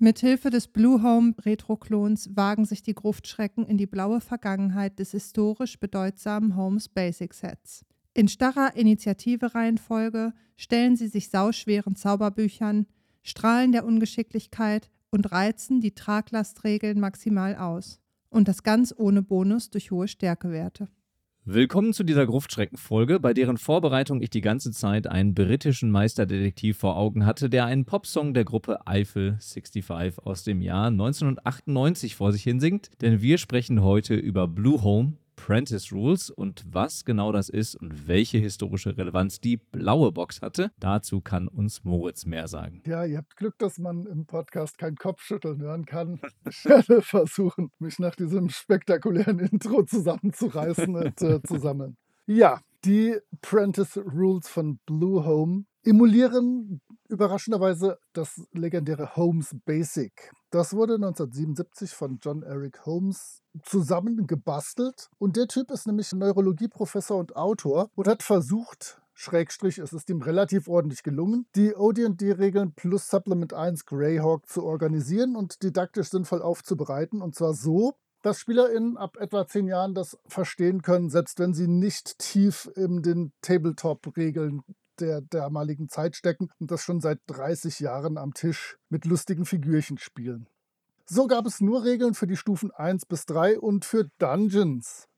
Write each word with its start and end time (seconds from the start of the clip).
Mithilfe 0.00 0.50
des 0.50 0.68
Blue 0.68 1.02
Home 1.02 1.34
Retro-Klons 1.44 2.36
wagen 2.36 2.64
sich 2.64 2.82
die 2.82 2.94
Gruftschrecken 2.94 3.66
in 3.66 3.78
die 3.78 3.86
blaue 3.86 4.20
Vergangenheit 4.20 5.00
des 5.00 5.10
historisch 5.10 5.80
bedeutsamen 5.80 6.54
Holmes 6.54 6.88
Basic 6.88 7.34
Sets. 7.34 7.84
In 8.14 8.28
starrer 8.28 8.76
Initiative-Reihenfolge 8.76 10.34
stellen 10.56 10.94
sie 10.94 11.08
sich 11.08 11.30
sauschweren 11.30 11.96
Zauberbüchern, 11.96 12.86
Strahlen 13.22 13.72
der 13.72 13.84
Ungeschicklichkeit 13.84 14.88
und 15.10 15.32
reizen 15.32 15.80
die 15.80 15.96
Traglastregeln 15.96 17.00
maximal 17.00 17.56
aus. 17.56 18.00
Und 18.30 18.46
das 18.46 18.62
ganz 18.62 18.94
ohne 18.96 19.22
Bonus 19.22 19.70
durch 19.70 19.90
hohe 19.90 20.06
Stärkewerte. 20.06 20.88
Willkommen 21.50 21.94
zu 21.94 22.04
dieser 22.04 22.26
Gruftschrecken-Folge, 22.26 23.20
bei 23.20 23.32
deren 23.32 23.56
Vorbereitung 23.56 24.20
ich 24.20 24.28
die 24.28 24.42
ganze 24.42 24.70
Zeit 24.70 25.06
einen 25.06 25.32
britischen 25.32 25.90
Meisterdetektiv 25.90 26.76
vor 26.76 26.98
Augen 26.98 27.24
hatte, 27.24 27.48
der 27.48 27.64
einen 27.64 27.86
Popsong 27.86 28.34
der 28.34 28.44
Gruppe 28.44 28.86
Eiffel 28.86 29.38
65 29.40 30.18
aus 30.26 30.44
dem 30.44 30.60
Jahr 30.60 30.88
1998 30.88 32.16
vor 32.16 32.32
sich 32.32 32.42
hinsingt. 32.42 32.90
Denn 33.00 33.22
wir 33.22 33.38
sprechen 33.38 33.80
heute 33.82 34.14
über 34.14 34.46
Blue 34.46 34.82
Home, 34.82 35.14
Prentice 35.46 35.92
Rules 35.92 36.30
und 36.30 36.64
was 36.68 37.04
genau 37.04 37.32
das 37.32 37.48
ist 37.48 37.76
und 37.76 38.08
welche 38.08 38.38
historische 38.38 38.98
Relevanz 38.98 39.40
die 39.40 39.56
blaue 39.56 40.12
Box 40.12 40.42
hatte, 40.42 40.72
dazu 40.78 41.20
kann 41.20 41.48
uns 41.48 41.84
Moritz 41.84 42.26
mehr 42.26 42.48
sagen. 42.48 42.82
Ja, 42.84 43.04
ihr 43.04 43.18
habt 43.18 43.36
Glück, 43.36 43.56
dass 43.58 43.78
man 43.78 44.04
im 44.06 44.26
Podcast 44.26 44.78
kein 44.78 44.96
Kopfschütteln 44.96 45.60
hören 45.60 45.86
kann. 45.86 46.20
Ich 46.48 46.64
werde 46.64 47.02
versuchen, 47.02 47.70
mich 47.78 47.98
nach 47.98 48.16
diesem 48.16 48.48
spektakulären 48.48 49.38
Intro 49.38 49.84
zusammenzureißen 49.84 50.94
und 50.94 51.22
äh, 51.22 51.40
zusammen. 51.42 51.96
Ja, 52.26 52.60
die 52.84 53.16
Prentice 53.40 53.98
Rules 53.98 54.48
von 54.48 54.78
Blue 54.86 55.24
Home 55.24 55.64
emulieren 55.84 56.80
überraschenderweise 57.08 57.98
das 58.12 58.42
legendäre 58.52 59.16
Holmes 59.16 59.56
Basic. 59.64 60.30
Das 60.50 60.74
wurde 60.74 60.94
1977 60.94 61.90
von 61.90 62.18
John 62.20 62.42
Eric 62.42 62.84
Holmes 62.86 63.42
zusammengebastelt. 63.64 65.10
Und 65.18 65.36
der 65.36 65.48
Typ 65.48 65.70
ist 65.70 65.86
nämlich 65.86 66.12
Neurologieprofessor 66.12 67.18
und 67.18 67.36
Autor 67.36 67.90
und 67.94 68.08
hat 68.08 68.22
versucht, 68.22 69.00
Schrägstrich, 69.14 69.78
es 69.78 69.92
ist 69.92 70.08
ihm 70.10 70.22
relativ 70.22 70.68
ordentlich 70.68 71.02
gelungen, 71.02 71.46
die 71.56 71.74
OD&D-Regeln 71.74 72.72
plus 72.74 73.08
Supplement 73.08 73.52
1 73.52 73.84
Greyhawk 73.84 74.48
zu 74.48 74.62
organisieren 74.62 75.34
und 75.34 75.62
didaktisch 75.64 76.10
sinnvoll 76.10 76.40
aufzubereiten. 76.40 77.20
Und 77.20 77.34
zwar 77.34 77.54
so, 77.54 77.94
dass 78.22 78.38
SpielerInnen 78.38 78.96
ab 78.96 79.16
etwa 79.18 79.46
zehn 79.46 79.66
Jahren 79.66 79.94
das 79.94 80.18
verstehen 80.26 80.82
können, 80.82 81.10
selbst 81.10 81.40
wenn 81.40 81.52
sie 81.52 81.66
nicht 81.66 82.18
tief 82.18 82.70
in 82.76 83.02
den 83.02 83.32
Tabletop-Regeln 83.42 84.62
der 85.00 85.20
damaligen 85.20 85.88
Zeit 85.88 86.16
stecken 86.16 86.50
und 86.58 86.70
das 86.70 86.82
schon 86.82 87.00
seit 87.00 87.20
30 87.26 87.80
Jahren 87.80 88.18
am 88.18 88.34
Tisch 88.34 88.78
mit 88.88 89.04
lustigen 89.04 89.44
Figürchen 89.44 89.98
spielen. 89.98 90.48
So 91.10 91.26
gab 91.26 91.46
es 91.46 91.62
nur 91.62 91.84
Regeln 91.84 92.12
für 92.12 92.26
die 92.26 92.36
Stufen 92.36 92.70
1 92.70 93.06
bis 93.06 93.24
3 93.24 93.58
und 93.60 93.86
für 93.86 94.10
Dungeons. 94.18 95.08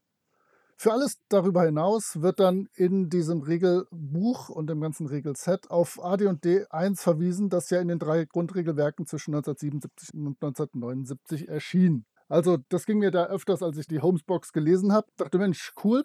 Für 0.76 0.92
alles 0.92 1.18
darüber 1.28 1.64
hinaus 1.64 2.22
wird 2.22 2.38
dann 2.38 2.68
in 2.76 3.10
diesem 3.10 3.40
Regelbuch 3.42 4.50
und 4.50 4.70
im 4.70 4.80
ganzen 4.80 5.08
Regelset 5.08 5.68
auf 5.68 6.00
AD&D 6.00 6.66
1 6.70 7.02
verwiesen, 7.02 7.48
das 7.48 7.70
ja 7.70 7.80
in 7.80 7.88
den 7.88 7.98
drei 7.98 8.24
Grundregelwerken 8.24 9.04
zwischen 9.04 9.34
1977 9.34 10.14
und 10.14 10.36
1979 10.40 11.48
erschien. 11.48 12.04
Also 12.28 12.58
das 12.68 12.86
ging 12.86 13.00
mir 13.00 13.10
da 13.10 13.26
öfters, 13.26 13.60
als 13.60 13.76
ich 13.76 13.88
die 13.88 14.00
Homesbox 14.00 14.52
gelesen 14.52 14.92
habe. 14.92 15.08
Dachte, 15.16 15.38
Mensch, 15.38 15.72
cool, 15.82 16.04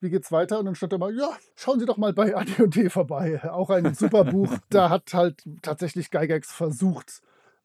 wie 0.00 0.10
geht's 0.10 0.32
weiter? 0.32 0.58
Und 0.58 0.66
dann 0.66 0.74
stand 0.74 0.92
da 0.92 0.98
mal, 0.98 1.16
ja, 1.16 1.30
schauen 1.56 1.80
Sie 1.80 1.86
doch 1.86 1.96
mal 1.96 2.12
bei 2.12 2.36
AD&D 2.36 2.90
vorbei. 2.90 3.42
Auch 3.50 3.70
ein 3.70 3.94
super 3.94 4.24
Buch. 4.24 4.52
Da 4.68 4.90
hat 4.90 5.14
halt 5.14 5.42
tatsächlich 5.62 6.10
Gygax 6.10 6.52
versucht, 6.52 7.22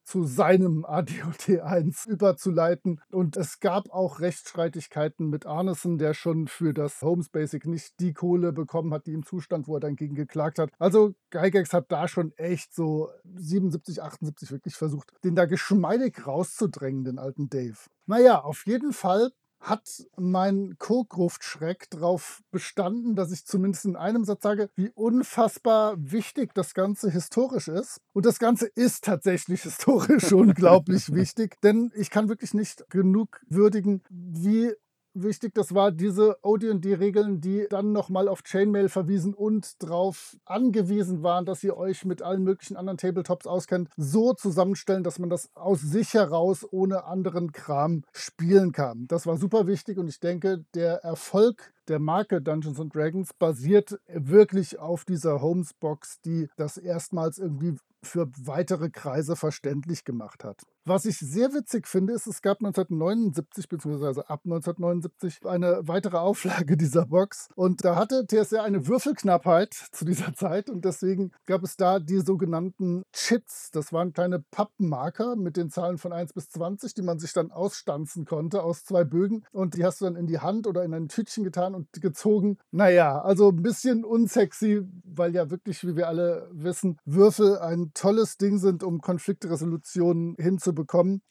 zu 0.09 0.23
seinem 0.23 0.85
ADOT 0.85 1.61
1 1.61 2.05
überzuleiten. 2.07 2.99
Und 3.11 3.37
es 3.37 3.59
gab 3.59 3.91
auch 3.91 4.19
Rechtsstreitigkeiten 4.19 5.29
mit 5.29 5.45
Arneson, 5.45 5.99
der 5.99 6.15
schon 6.15 6.47
für 6.47 6.73
das 6.73 7.03
Homes 7.03 7.29
Basic 7.29 7.67
nicht 7.67 7.99
die 7.99 8.13
Kohle 8.13 8.51
bekommen 8.51 8.91
hat, 8.91 9.05
die 9.05 9.13
im 9.13 9.23
Zustand, 9.23 9.67
wo 9.67 9.75
er 9.75 9.79
dann 9.79 9.95
gegen 9.95 10.15
geklagt 10.15 10.57
hat. 10.57 10.71
Also 10.79 11.13
Gygax 11.29 11.73
hat 11.73 11.91
da 11.91 12.07
schon 12.07 12.31
echt 12.37 12.73
so 12.73 13.09
77, 13.35 14.01
78 14.01 14.51
wirklich 14.51 14.75
versucht, 14.75 15.13
den 15.23 15.35
da 15.35 15.45
geschmeidig 15.45 16.25
rauszudrängen, 16.25 17.03
den 17.03 17.19
alten 17.19 17.49
Dave. 17.49 17.77
Naja, 18.07 18.41
auf 18.41 18.65
jeden 18.65 18.93
Fall 18.93 19.29
hat 19.59 20.05
mein 20.15 20.75
Co-Gruftschreck 20.79 21.89
darauf 21.89 22.41
bestanden, 22.51 23.15
dass 23.15 23.31
ich 23.31 23.45
zumindest 23.45 23.85
in 23.85 23.95
einem 23.95 24.23
Satz 24.23 24.43
sage, 24.43 24.69
wie 24.75 24.89
unfassbar 24.89 25.95
wichtig 25.97 26.53
das 26.53 26.73
Ganze 26.73 27.11
historisch 27.11 27.67
ist. 27.67 28.01
Und 28.13 28.25
das 28.25 28.39
Ganze 28.39 28.67
ist 28.67 29.03
tatsächlich 29.03 29.61
historisch 29.63 30.31
unglaublich 30.31 31.13
wichtig, 31.13 31.59
denn 31.61 31.91
ich 31.95 32.09
kann 32.09 32.29
wirklich 32.29 32.53
nicht 32.53 32.89
genug 32.89 33.41
würdigen, 33.49 34.01
wie 34.09 34.73
wichtig 35.13 35.53
das 35.53 35.73
war, 35.73 35.91
diese 35.91 36.37
OD&D-Regeln, 36.43 37.41
die 37.41 37.67
dann 37.69 37.91
nochmal 37.91 38.27
auf 38.27 38.43
Chainmail 38.43 38.89
verwiesen 38.89 39.33
und 39.33 39.81
darauf 39.81 40.37
angewiesen 40.45 41.23
waren, 41.23 41.45
dass 41.45 41.63
ihr 41.63 41.77
euch 41.77 42.05
mit 42.05 42.21
allen 42.21 42.43
möglichen 42.43 42.77
anderen 42.77 42.97
Tabletops 42.97 43.47
auskennt, 43.47 43.89
so 43.97 44.33
zusammenstellen, 44.33 45.03
dass 45.03 45.19
man 45.19 45.29
das 45.29 45.49
aus 45.55 45.81
sich 45.81 46.13
heraus 46.13 46.65
ohne 46.69 47.05
anderen 47.05 47.51
Kram 47.51 48.03
spielen 48.11 48.71
kann. 48.71 49.07
Das 49.07 49.25
war 49.25 49.37
super 49.37 49.67
wichtig 49.67 49.97
und 49.97 50.07
ich 50.07 50.19
denke, 50.19 50.65
der 50.73 51.03
Erfolg 51.03 51.73
der 51.87 51.99
Marke 51.99 52.41
Dungeons 52.41 52.79
Dragons 52.93 53.33
basiert 53.33 53.99
wirklich 54.07 54.77
auf 54.79 55.05
dieser 55.05 55.41
Holmes-Box, 55.41 56.21
die 56.21 56.47
das 56.55 56.77
erstmals 56.77 57.39
irgendwie 57.39 57.77
für 58.03 58.29
weitere 58.37 58.89
Kreise 58.89 59.35
verständlich 59.35 60.05
gemacht 60.05 60.43
hat. 60.43 60.61
Was 60.89 61.05
ich 61.05 61.19
sehr 61.19 61.53
witzig 61.53 61.87
finde, 61.87 62.13
ist, 62.13 62.25
es 62.25 62.41
gab 62.41 62.65
1979 62.65 63.69
bzw. 63.69 64.21
ab 64.21 64.41
1979 64.43 65.45
eine 65.45 65.87
weitere 65.87 66.17
Auflage 66.17 66.77
dieser 66.77 67.05
Box 67.05 67.47
und 67.53 67.85
da 67.85 67.95
hatte 67.95 68.25
TSR 68.25 68.63
eine 68.63 68.87
Würfelknappheit 68.87 69.71
zu 69.91 70.03
dieser 70.03 70.33
Zeit 70.33 70.67
und 70.67 70.85
deswegen 70.85 71.31
gab 71.45 71.61
es 71.61 71.77
da 71.77 71.99
die 71.99 72.21
sogenannten 72.21 73.03
Chits. 73.13 73.69
Das 73.69 73.93
waren 73.93 74.13
kleine 74.13 74.39
Pappenmarker 74.39 75.35
mit 75.35 75.57
den 75.57 75.69
Zahlen 75.69 75.99
von 75.99 76.11
1 76.11 76.33
bis 76.33 76.49
20, 76.49 76.95
die 76.95 77.03
man 77.03 77.19
sich 77.19 77.33
dann 77.33 77.51
ausstanzen 77.51 78.25
konnte 78.25 78.63
aus 78.63 78.83
zwei 78.83 79.03
Bögen 79.03 79.43
und 79.51 79.75
die 79.75 79.85
hast 79.85 80.01
du 80.01 80.05
dann 80.05 80.15
in 80.15 80.25
die 80.25 80.39
Hand 80.39 80.65
oder 80.65 80.83
in 80.83 80.95
ein 80.95 81.07
Tütchen 81.07 81.43
getan 81.43 81.75
und 81.75 81.87
gezogen. 82.01 82.57
Naja, 82.71 83.21
also 83.21 83.49
ein 83.49 83.61
bisschen 83.61 84.03
unsexy, 84.03 84.81
weil 85.03 85.35
ja 85.35 85.51
wirklich, 85.51 85.85
wie 85.85 85.95
wir 85.95 86.07
alle 86.07 86.49
wissen, 86.51 86.97
Würfel 87.05 87.59
ein 87.59 87.91
tolles 87.93 88.37
Ding 88.39 88.57
sind, 88.57 88.81
um 88.81 89.01
Konfliktresolutionen 89.01 90.33
hinzubekommen. 90.39 90.78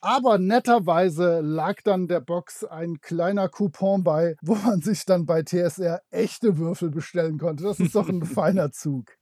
Aber 0.00 0.38
netterweise 0.38 1.40
lag 1.40 1.82
dann 1.82 2.08
der 2.08 2.20
Box 2.20 2.64
ein 2.64 3.00
kleiner 3.00 3.48
Coupon 3.48 4.04
bei, 4.04 4.36
wo 4.42 4.54
man 4.54 4.80
sich 4.80 5.04
dann 5.04 5.26
bei 5.26 5.42
TSR 5.42 6.00
echte 6.10 6.58
Würfel 6.58 6.90
bestellen 6.90 7.38
konnte. 7.38 7.64
Das 7.64 7.80
ist 7.80 7.94
doch 7.94 8.08
ein 8.08 8.22
feiner 8.24 8.72
Zug. 8.72 9.18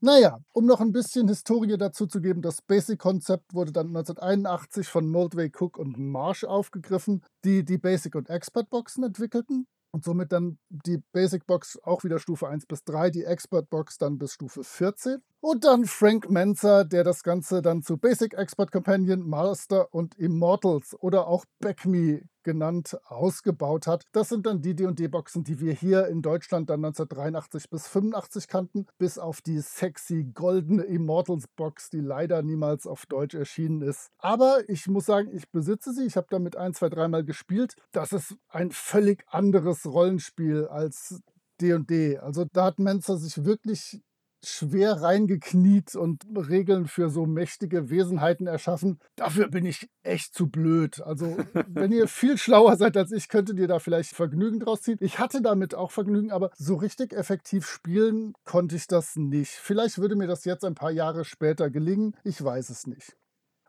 Naja, 0.00 0.38
um 0.52 0.66
noch 0.66 0.82
ein 0.82 0.92
bisschen 0.92 1.28
Historie 1.28 1.78
dazu 1.78 2.06
zu 2.06 2.20
geben, 2.20 2.42
das 2.42 2.60
Basic-Konzept 2.60 3.54
wurde 3.54 3.72
dann 3.72 3.86
1981 3.86 4.86
von 4.86 5.08
Moldway 5.08 5.50
Cook 5.50 5.78
und 5.78 5.98
Marsh 5.98 6.44
aufgegriffen, 6.44 7.22
die 7.42 7.64
die 7.64 7.78
Basic- 7.78 8.14
und 8.14 8.28
Expert-Boxen 8.28 9.02
entwickelten 9.04 9.66
und 9.94 10.04
somit 10.04 10.32
dann 10.32 10.58
die 10.68 10.98
Basic 11.12 11.46
Box 11.46 11.78
auch 11.84 12.04
wieder 12.04 12.18
Stufe 12.18 12.48
1 12.48 12.66
bis 12.66 12.84
3, 12.84 13.10
die 13.10 13.24
Expert 13.24 13.70
Box 13.70 13.96
dann 13.96 14.18
bis 14.18 14.32
Stufe 14.32 14.64
14. 14.64 15.22
Und 15.46 15.64
dann 15.64 15.84
Frank 15.84 16.30
Menzer, 16.30 16.86
der 16.86 17.04
das 17.04 17.22
Ganze 17.22 17.60
dann 17.60 17.82
zu 17.82 17.98
Basic 17.98 18.32
Expert 18.32 18.72
Companion, 18.72 19.28
Master 19.28 19.92
und 19.92 20.14
Immortals 20.14 20.96
oder 20.98 21.26
auch 21.26 21.44
Backme 21.60 22.22
genannt 22.44 22.96
ausgebaut 23.04 23.86
hat. 23.86 24.04
Das 24.12 24.30
sind 24.30 24.46
dann 24.46 24.62
die 24.62 24.74
D&D-Boxen, 24.74 25.44
die 25.44 25.60
wir 25.60 25.74
hier 25.74 26.06
in 26.06 26.22
Deutschland 26.22 26.70
dann 26.70 26.82
1983 26.82 27.68
bis 27.68 27.86
85 27.88 28.48
kannten, 28.48 28.86
bis 28.96 29.18
auf 29.18 29.42
die 29.42 29.58
sexy 29.58 30.24
goldene 30.32 30.84
Immortals-Box, 30.84 31.90
die 31.90 32.00
leider 32.00 32.42
niemals 32.42 32.86
auf 32.86 33.04
Deutsch 33.04 33.34
erschienen 33.34 33.82
ist. 33.82 34.08
Aber 34.16 34.66
ich 34.70 34.86
muss 34.86 35.04
sagen, 35.04 35.28
ich 35.30 35.50
besitze 35.50 35.92
sie. 35.92 36.06
Ich 36.06 36.16
habe 36.16 36.28
damit 36.30 36.56
ein, 36.56 36.72
zwei, 36.72 36.88
dreimal 36.88 37.22
gespielt. 37.22 37.76
Das 37.92 38.14
ist 38.14 38.34
ein 38.48 38.70
völlig 38.70 39.26
anderes 39.28 39.84
Rollenspiel 39.84 40.68
als 40.68 41.20
D&D. 41.60 42.16
Also 42.16 42.46
da 42.50 42.64
hat 42.64 42.78
Menzer 42.78 43.18
sich 43.18 43.44
wirklich 43.44 44.00
schwer 44.46 45.02
reingekniet 45.02 45.94
und 45.94 46.24
Regeln 46.36 46.86
für 46.86 47.10
so 47.10 47.26
mächtige 47.26 47.90
Wesenheiten 47.90 48.46
erschaffen. 48.46 48.98
Dafür 49.16 49.48
bin 49.48 49.66
ich 49.66 49.88
echt 50.02 50.34
zu 50.34 50.48
blöd. 50.48 51.00
Also, 51.02 51.36
wenn 51.68 51.92
ihr 51.92 52.08
viel 52.08 52.38
schlauer 52.38 52.76
seid 52.76 52.96
als 52.96 53.12
ich, 53.12 53.28
könntet 53.28 53.58
ihr 53.58 53.68
da 53.68 53.78
vielleicht 53.78 54.14
Vergnügen 54.14 54.60
draus 54.60 54.82
ziehen. 54.82 54.98
Ich 55.00 55.18
hatte 55.18 55.42
damit 55.42 55.74
auch 55.74 55.90
Vergnügen, 55.90 56.30
aber 56.30 56.50
so 56.56 56.76
richtig 56.76 57.12
effektiv 57.12 57.66
spielen 57.66 58.34
konnte 58.44 58.76
ich 58.76 58.86
das 58.86 59.16
nicht. 59.16 59.52
Vielleicht 59.52 59.98
würde 59.98 60.16
mir 60.16 60.26
das 60.26 60.44
jetzt 60.44 60.64
ein 60.64 60.74
paar 60.74 60.90
Jahre 60.90 61.24
später 61.24 61.70
gelingen. 61.70 62.16
Ich 62.24 62.42
weiß 62.42 62.70
es 62.70 62.86
nicht. 62.86 63.16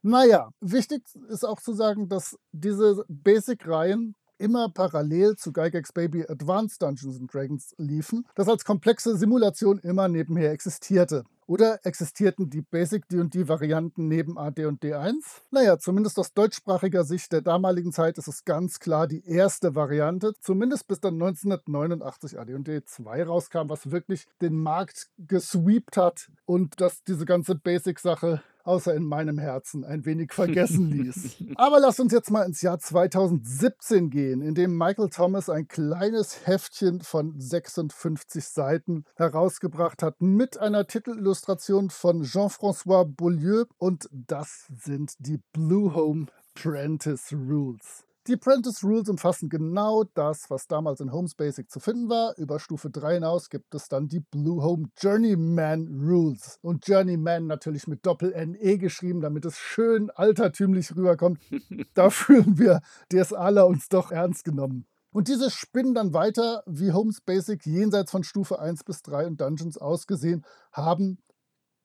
Naja, 0.01 0.51
wichtig 0.61 1.01
ist 1.29 1.43
auch 1.43 1.59
zu 1.59 1.73
sagen, 1.73 2.09
dass 2.09 2.37
diese 2.51 3.03
Basic-Reihen 3.07 4.15
immer 4.37 4.69
parallel 4.69 5.35
zu 5.35 5.51
Gygax 5.53 5.91
Baby 5.93 6.25
Advanced 6.27 6.81
Dungeons 6.81 7.19
Dragons 7.31 7.73
liefen, 7.77 8.25
das 8.35 8.47
als 8.47 8.65
komplexe 8.65 9.17
Simulation 9.17 9.79
immer 9.79 10.07
nebenher 10.07 10.51
existierte. 10.51 11.23
Oder 11.47 11.85
existierten 11.85 12.49
die 12.49 12.63
Basic 12.63 13.07
D&D-Varianten 13.07 14.07
neben 14.07 14.37
AD 14.37 14.65
und 14.65 14.83
D1? 14.83 15.13
Naja, 15.51 15.77
zumindest 15.77 16.17
aus 16.17 16.33
deutschsprachiger 16.33 17.03
Sicht 17.03 17.31
der 17.31 17.41
damaligen 17.41 17.91
Zeit 17.91 18.17
ist 18.17 18.27
es 18.27 18.45
ganz 18.45 18.79
klar 18.79 19.05
die 19.05 19.23
erste 19.27 19.75
Variante, 19.75 20.33
zumindest 20.41 20.87
bis 20.87 20.99
dann 21.01 21.13
1989 21.15 22.39
AD 22.39 22.55
und 22.55 22.67
D2 22.67 23.25
rauskam, 23.25 23.69
was 23.69 23.91
wirklich 23.91 24.25
den 24.41 24.55
Markt 24.55 25.09
gesweept 25.19 25.97
hat 25.97 26.31
und 26.45 26.81
dass 26.81 27.03
diese 27.03 27.25
ganze 27.25 27.53
Basic-Sache 27.53 28.41
außer 28.65 28.93
in 28.93 29.03
meinem 29.03 29.37
Herzen, 29.37 29.85
ein 29.85 30.05
wenig 30.05 30.33
vergessen 30.33 30.89
ließ. 30.89 31.37
Aber 31.55 31.79
lass 31.79 31.99
uns 31.99 32.11
jetzt 32.11 32.31
mal 32.31 32.43
ins 32.43 32.61
Jahr 32.61 32.79
2017 32.79 34.09
gehen, 34.09 34.41
in 34.41 34.55
dem 34.55 34.77
Michael 34.77 35.09
Thomas 35.09 35.49
ein 35.49 35.67
kleines 35.67 36.45
Heftchen 36.45 37.01
von 37.01 37.39
56 37.39 38.45
Seiten 38.45 39.05
herausgebracht 39.15 40.03
hat 40.03 40.21
mit 40.21 40.57
einer 40.57 40.87
Titelillustration 40.87 41.89
von 41.89 42.23
Jean-François 42.23 43.05
Beaulieu 43.05 43.65
und 43.77 44.09
das 44.11 44.65
sind 44.69 45.13
die 45.19 45.39
Blue 45.53 45.93
Home 45.93 46.25
Prentice 46.55 47.33
Rules. 47.33 48.04
Die 48.27 48.37
Prentice 48.37 48.83
Rules 48.83 49.07
umfassen 49.07 49.49
genau 49.49 50.03
das, 50.15 50.49
was 50.49 50.65
damals 50.65 50.99
in 50.99 51.11
Homes 51.11 51.35
Basic 51.35 51.69
zu 51.69 51.79
finden 51.79 52.09
war. 52.09 52.35
Über 52.39 52.59
Stufe 52.59 52.89
3 52.89 53.15
hinaus 53.15 53.51
gibt 53.51 53.75
es 53.75 53.87
dann 53.87 54.07
die 54.07 54.19
Blue 54.19 54.63
Home 54.63 54.87
Journeyman 54.97 55.87
Rules. 56.01 56.57
Und 56.63 56.87
Journeyman 56.87 57.45
natürlich 57.45 57.87
mit 57.87 58.03
Doppel-N-E 58.03 58.77
geschrieben, 58.77 59.21
damit 59.21 59.45
es 59.45 59.59
schön 59.59 60.09
altertümlich 60.09 60.95
rüberkommt. 60.95 61.39
da 61.93 62.09
fühlen 62.09 62.57
wir 62.57 62.81
DSAler 63.13 63.67
uns 63.67 63.89
doch 63.89 64.09
ernst 64.09 64.43
genommen. 64.43 64.87
Und 65.11 65.27
diese 65.27 65.51
spinnen 65.51 65.93
dann 65.93 66.15
weiter, 66.15 66.63
wie 66.65 66.93
Homes 66.93 67.21
Basic 67.21 67.63
jenseits 67.63 68.09
von 68.09 68.23
Stufe 68.23 68.59
1 68.59 68.85
bis 68.85 69.03
3 69.03 69.27
und 69.27 69.39
Dungeons 69.39 69.77
ausgesehen 69.77 70.43
haben 70.71 71.19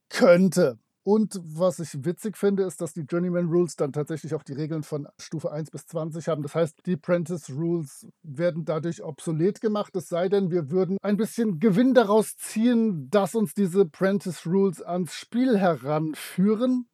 könnte. 0.09 0.79
Und 1.03 1.41
was 1.43 1.79
ich 1.79 2.05
witzig 2.05 2.37
finde, 2.37 2.65
ist, 2.65 2.81
dass 2.81 2.93
die 2.93 3.03
Journeyman 3.03 3.47
Rules 3.47 3.75
dann 3.77 3.93
tatsächlich 3.93 4.35
auch 4.35 4.43
die 4.43 4.53
Regeln 4.53 4.83
von 4.83 5.09
Stufe 5.19 5.51
1 5.51 5.71
bis 5.71 5.87
20 5.87 6.29
haben. 6.29 6.43
Das 6.43 6.55
heißt, 6.55 6.77
die 6.85 6.95
Apprentice 6.95 7.49
Rules 7.51 8.07
werden 8.23 8.67
dadurch 8.67 9.03
obsolet 9.03 9.63
gemacht, 9.63 9.97
es 9.97 10.09
sei 10.09 10.29
denn, 10.29 10.51
wir 10.51 10.71
würden 10.71 10.99
ein 11.01 11.17
bisschen 11.17 11.59
Gewinn 11.59 11.95
daraus 11.95 12.37
ziehen, 12.37 13.09
dass 13.11 13.35
uns 13.35 13.55
diese 13.55 13.83
Apprentice 13.83 14.47
Rules 14.47 14.83
ans 14.83 15.15
Spiel 15.15 15.59
heranführen. 15.59 16.87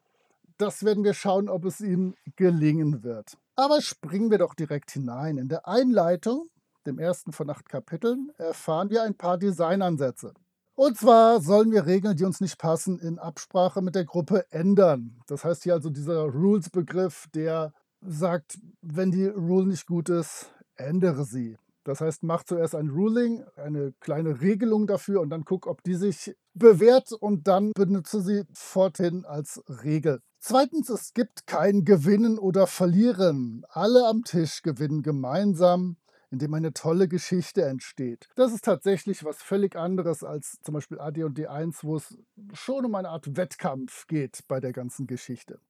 Das 0.56 0.84
werden 0.84 1.02
wir 1.02 1.12
schauen, 1.12 1.48
ob 1.48 1.64
es 1.64 1.80
ihnen 1.80 2.14
gelingen 2.36 3.02
wird. 3.02 3.36
Aber 3.56 3.80
springen 3.82 4.30
wir 4.30 4.38
doch 4.38 4.54
direkt 4.54 4.92
hinein. 4.92 5.36
In 5.36 5.48
der 5.48 5.66
Einleitung, 5.66 6.46
dem 6.86 7.00
ersten 7.00 7.32
von 7.32 7.50
acht 7.50 7.68
Kapiteln, 7.68 8.30
erfahren 8.38 8.88
wir 8.90 9.02
ein 9.02 9.16
paar 9.16 9.36
Designansätze. 9.36 10.32
Und 10.76 10.98
zwar 10.98 11.40
sollen 11.40 11.72
wir 11.72 11.86
Regeln, 11.86 12.18
die 12.18 12.24
uns 12.24 12.42
nicht 12.42 12.58
passen, 12.58 12.98
in 12.98 13.18
Absprache 13.18 13.80
mit 13.80 13.94
der 13.94 14.04
Gruppe 14.04 14.44
ändern. 14.50 15.18
Das 15.26 15.42
heißt 15.42 15.62
hier 15.62 15.72
also 15.72 15.88
dieser 15.88 16.24
Rules-Begriff, 16.24 17.24
der 17.34 17.72
sagt, 18.02 18.58
wenn 18.82 19.10
die 19.10 19.24
Rule 19.24 19.68
nicht 19.68 19.86
gut 19.86 20.10
ist, 20.10 20.52
ändere 20.76 21.24
sie. 21.24 21.56
Das 21.84 22.02
heißt, 22.02 22.24
mach 22.24 22.42
zuerst 22.44 22.74
ein 22.74 22.90
Ruling, 22.90 23.42
eine 23.56 23.94
kleine 24.00 24.42
Regelung 24.42 24.86
dafür 24.86 25.22
und 25.22 25.30
dann 25.30 25.44
guck, 25.46 25.66
ob 25.66 25.82
die 25.82 25.94
sich 25.94 26.36
bewährt 26.52 27.10
und 27.12 27.48
dann 27.48 27.72
benutze 27.74 28.20
sie 28.20 28.42
forthin 28.52 29.24
als 29.24 29.62
Regel. 29.82 30.20
Zweitens, 30.40 30.90
es 30.90 31.14
gibt 31.14 31.46
kein 31.46 31.84
Gewinnen 31.86 32.38
oder 32.38 32.66
Verlieren. 32.66 33.64
Alle 33.70 34.06
am 34.06 34.24
Tisch 34.24 34.60
gewinnen 34.60 35.02
gemeinsam 35.02 35.96
in 36.30 36.38
dem 36.38 36.54
eine 36.54 36.72
tolle 36.72 37.08
Geschichte 37.08 37.64
entsteht. 37.64 38.28
Das 38.34 38.52
ist 38.52 38.64
tatsächlich 38.64 39.24
was 39.24 39.42
völlig 39.42 39.76
anderes 39.76 40.24
als 40.24 40.58
zum 40.62 40.74
Beispiel 40.74 40.98
AD 40.98 41.24
und 41.24 41.38
D1, 41.38 41.82
wo 41.82 41.96
es 41.96 42.16
schon 42.52 42.84
um 42.84 42.94
eine 42.94 43.10
Art 43.10 43.36
Wettkampf 43.36 44.06
geht 44.06 44.40
bei 44.48 44.60
der 44.60 44.72
ganzen 44.72 45.06
Geschichte. 45.06 45.60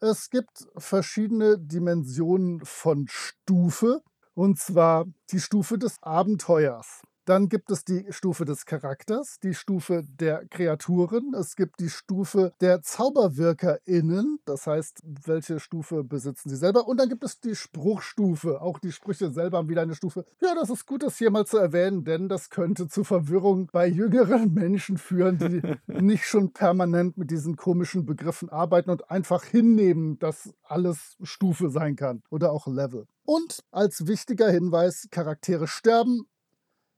Es 0.00 0.28
gibt 0.28 0.68
verschiedene 0.76 1.58
Dimensionen 1.58 2.60
von 2.64 3.06
Stufe, 3.08 4.02
und 4.34 4.58
zwar 4.58 5.06
die 5.30 5.40
Stufe 5.40 5.78
des 5.78 5.96
Abenteuers. 6.02 7.00
Dann 7.26 7.48
gibt 7.48 7.72
es 7.72 7.84
die 7.84 8.06
Stufe 8.10 8.44
des 8.44 8.66
Charakters, 8.66 9.40
die 9.40 9.52
Stufe 9.52 10.04
der 10.08 10.46
Kreaturen, 10.46 11.34
es 11.34 11.56
gibt 11.56 11.80
die 11.80 11.90
Stufe 11.90 12.52
der 12.60 12.82
ZauberwirkerInnen, 12.82 14.38
das 14.44 14.68
heißt, 14.68 15.02
welche 15.24 15.58
Stufe 15.58 16.04
besitzen 16.04 16.50
sie 16.50 16.56
selber. 16.56 16.86
Und 16.86 16.98
dann 16.98 17.08
gibt 17.08 17.24
es 17.24 17.40
die 17.40 17.56
Spruchstufe. 17.56 18.60
Auch 18.60 18.78
die 18.78 18.92
Sprüche 18.92 19.32
selber 19.32 19.58
haben 19.58 19.68
wieder 19.68 19.82
eine 19.82 19.96
Stufe. 19.96 20.24
Ja, 20.40 20.54
das 20.54 20.70
ist 20.70 20.86
gut, 20.86 21.02
das 21.02 21.18
hier 21.18 21.32
mal 21.32 21.46
zu 21.46 21.58
erwähnen, 21.58 22.04
denn 22.04 22.28
das 22.28 22.48
könnte 22.48 22.86
zu 22.86 23.02
Verwirrung 23.02 23.68
bei 23.72 23.88
jüngeren 23.88 24.52
Menschen 24.54 24.96
führen, 24.96 25.38
die 25.38 25.62
nicht 26.00 26.26
schon 26.26 26.52
permanent 26.52 27.18
mit 27.18 27.32
diesen 27.32 27.56
komischen 27.56 28.06
Begriffen 28.06 28.50
arbeiten 28.50 28.90
und 28.90 29.10
einfach 29.10 29.42
hinnehmen, 29.42 30.20
dass 30.20 30.54
alles 30.62 31.16
Stufe 31.24 31.70
sein 31.70 31.96
kann 31.96 32.22
oder 32.30 32.52
auch 32.52 32.68
Level. 32.68 33.08
Und 33.24 33.64
als 33.72 34.06
wichtiger 34.06 34.48
Hinweis, 34.48 35.08
Charaktere 35.10 35.66
sterben 35.66 36.28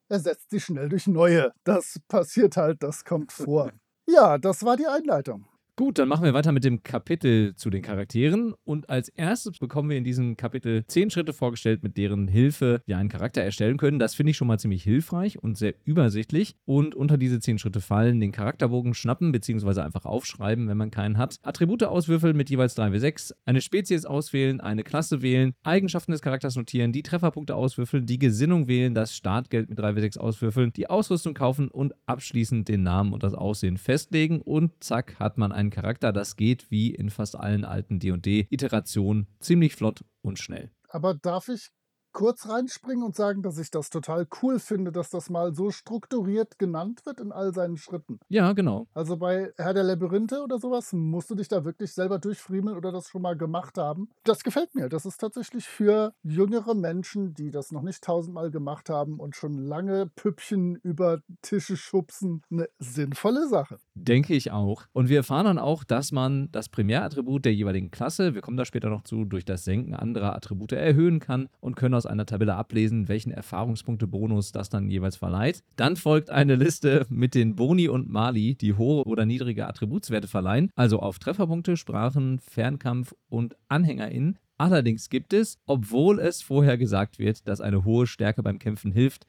ersetzt 0.09 0.51
sie 0.51 0.61
schnell 0.61 0.89
durch 0.89 1.07
neue. 1.07 1.53
Das 1.65 2.01
passiert 2.09 2.57
halt, 2.57 2.83
das 2.83 3.05
kommt 3.05 3.33
vor. 3.33 3.73
Ja, 4.07 4.39
das 4.39 4.65
war 4.65 4.77
die 4.77 4.87
Einleitung. 4.87 5.47
Gut, 5.79 6.01
dann 6.01 6.09
machen 6.09 6.25
wir 6.25 6.35
weiter 6.35 6.51
mit 6.51 6.65
dem 6.65 6.83
Kapitel 6.83 7.55
zu 7.55 7.71
den 7.71 7.83
Charakteren. 7.83 8.53
Und 8.65 8.91
als 8.91 9.11
erstes 9.11 9.61
bekommen 9.61 9.91
wir 9.91 9.97
in 9.97 10.03
diesem 10.03 10.37
Kapitel 10.37 10.85
zehn 10.89 11.09
Schritte 11.09 11.33
vorgestellt, 11.33 11.85
mit 11.85 11.97
deren 11.97 12.27
Hilfe 12.27 12.83
wir 12.87 12.99
einen 12.99 13.09
Charakter 13.09 13.43
erstellen 13.43 13.77
können. 13.77 14.01
Das 14.01 14.17
finde 14.17 14.33
ich 14.33 14.37
schon 14.37 14.49
mal 14.49 14.59
ziemlich 14.59 14.83
hilfreich 14.83 15.41
und 15.41 15.57
sehr 15.57 15.75
übersichtlich. 15.85 16.57
Und 16.65 16.97
unter 16.97 17.17
diese 17.17 17.39
zehn 17.39 17.61
Schritte 17.61 17.81
fallen 17.81 18.19
den 18.19 18.33
Charakterbogen 18.33 18.93
schnappen 18.93 19.31
bzw. 19.31 19.83
einfach 19.83 20.05
aufschreiben, 20.05 20.67
wenn 20.67 20.77
man 20.77 20.91
keinen 20.91 21.17
hat. 21.17 21.37
Attribute 21.45 21.85
auswürfeln 21.85 22.37
mit 22.37 22.51
jeweils 22.51 22.77
3w6, 22.77 23.35
eine 23.45 23.61
Spezies 23.61 24.05
auswählen, 24.05 24.61
eine 24.61 24.83
Klasse 24.83 25.23
wählen, 25.23 25.53
Eigenschaften 25.63 26.11
des 26.11 26.23
Charakters 26.23 26.57
notieren, 26.57 26.91
die 26.91 27.05
Trefferpunkte 27.05 27.55
auswürfeln, 27.55 28.05
die 28.05 28.19
Gesinnung 28.19 28.67
wählen, 28.67 28.95
das 28.95 29.15
Startgeld 29.15 29.71
mit 29.71 29.79
3w6 29.79 30.19
auswürfeln, 30.19 30.73
die 30.73 30.91
Ausrüstung 30.91 31.35
kaufen 31.35 31.69
und 31.69 31.95
abschließend 32.07 32.67
den 32.67 32.83
Namen 32.83 33.13
und 33.13 33.23
das 33.23 33.35
Aussehen 33.35 33.77
festlegen. 33.77 34.41
Und 34.43 34.73
zack, 34.81 35.21
hat 35.21 35.39
man 35.39 35.53
einen 35.53 35.68
einen 35.69 35.83
Charakter. 35.83 36.13
Das 36.13 36.37
geht 36.37 36.71
wie 36.71 36.95
in 36.95 37.11
fast 37.11 37.37
allen 37.37 37.65
alten 37.65 38.01
DD-Iterationen 38.01 39.29
ziemlich 39.41 39.75
flott 39.75 40.05
und 40.23 40.39
schnell. 40.39 40.71
Aber 40.89 41.15
darf 41.15 41.49
ich 41.49 41.71
kurz 42.13 42.49
reinspringen 42.49 43.05
und 43.05 43.17
sagen, 43.17 43.43
dass 43.43 43.59
ich 43.59 43.71
das 43.71 43.91
total 43.91 44.27
cool 44.43 44.59
finde, 44.59 44.93
dass 44.93 45.11
das 45.11 45.31
mal 45.31 45.55
so 45.55 45.71
strukturiert 45.71 46.59
genannt 46.59 47.05
wird 47.07 47.21
in 47.21 47.33
all 47.33 47.55
seinen 47.55 47.77
Schritten. 47.77 48.19
Ja, 48.29 48.53
genau. 48.53 48.87
Also 48.95 49.17
bei 49.17 49.53
Herr 49.57 49.75
der 49.75 49.85
Labyrinthe 49.85 50.43
oder 50.43 50.59
sowas 50.59 50.93
musst 50.93 51.31
du 51.31 51.35
dich 51.35 51.49
da 51.49 51.65
wirklich 51.65 51.93
selber 51.93 52.19
durchfriemeln 52.19 52.77
oder 52.77 52.93
das 52.93 53.09
schon 53.09 53.23
mal 53.23 53.37
gemacht 53.37 53.79
haben. 53.79 54.09
Das 54.25 54.43
gefällt 54.43 54.75
mir. 54.75 54.89
Das 54.89 55.07
ist 55.07 55.19
tatsächlich 55.19 55.67
für 55.67 56.13
jüngere 56.23 56.75
Menschen, 56.75 57.35
die 57.35 57.51
das 57.51 57.73
noch 57.73 57.83
nicht 57.83 58.03
tausendmal 58.03 58.51
gemacht 58.51 58.91
haben 58.91 59.21
und 59.21 59.37
schon 59.37 59.59
lange 59.59 60.07
Püppchen 60.07 60.77
über 60.77 61.21
Tische 61.43 61.77
schubsen, 61.77 62.43
eine 62.51 62.69
sinnvolle 62.79 63.49
Sache. 63.49 63.79
Denke 63.95 64.35
ich 64.35 64.51
auch. 64.51 64.85
Und 64.93 65.09
wir 65.09 65.19
erfahren 65.19 65.47
dann 65.47 65.59
auch, 65.59 65.85
dass 65.85 66.13
man 66.13 66.51
das 66.53 66.69
Primärattribut 66.69 67.45
der 67.45 67.55
jeweiligen 67.55 67.91
Klasse, 67.91 68.35
wir 68.35 68.41
kommen 68.41 68.57
da 68.57 68.65
später 68.65 68.91
noch 68.91 69.03
zu, 69.03 69.25
durch 69.25 69.45
das 69.45 69.65
Senken 69.65 69.95
anderer 69.95 70.35
Attribute 70.35 70.73
erhöhen 70.73 71.21
kann 71.21 71.49
und 71.61 71.77
können 71.77 71.93
aus 71.99 72.07
einer 72.07 72.25
Tabelle 72.25 72.55
ablesen, 72.55 73.09
welchen 73.09 73.31
Erfahrungspunkte-Bonus 73.33 74.53
das 74.53 74.71
dann 74.71 74.89
jeweils 74.89 75.17
verleiht. 75.17 75.63
Dann 75.77 75.97
folgt 75.97 76.31
eine 76.31 76.55
Liste 76.55 77.07
mit 77.11 77.35
den 77.35 77.55
Boni 77.55 77.89
und 77.89 78.09
Mali, 78.09 78.55
die 78.55 78.75
hohe 78.75 79.05
oder 79.05 79.27
niedrige 79.27 79.67
Attributswerte 79.67 80.29
verleihen, 80.29 80.71
also 80.75 81.01
auf 81.01 81.19
Trefferpunkte, 81.19 81.77
Sprachen, 81.77 82.39
Fernkampf 82.39 83.15
und 83.29 83.57
AnhängerInnen. 83.69 84.39
Allerdings 84.57 85.09
gibt 85.09 85.33
es, 85.33 85.59
obwohl 85.67 86.19
es 86.19 86.43
vorher 86.43 86.79
gesagt 86.79 87.19
wird, 87.19 87.47
dass 87.47 87.61
eine 87.61 87.85
hohe 87.85 88.07
Stärke 88.07 88.43
beim 88.43 88.59
Kämpfen 88.59 88.91
hilft, 88.91 89.27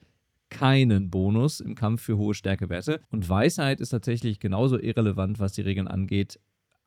keinen 0.50 1.10
Bonus 1.10 1.60
im 1.60 1.74
Kampf 1.74 2.02
für 2.02 2.18
hohe 2.18 2.34
Stärkewerte. 2.34 3.00
Und 3.10 3.28
Weisheit 3.28 3.80
ist 3.80 3.90
tatsächlich 3.90 4.40
genauso 4.40 4.78
irrelevant, 4.78 5.38
was 5.38 5.52
die 5.52 5.62
Regeln 5.62 5.88
angeht, 5.88 6.40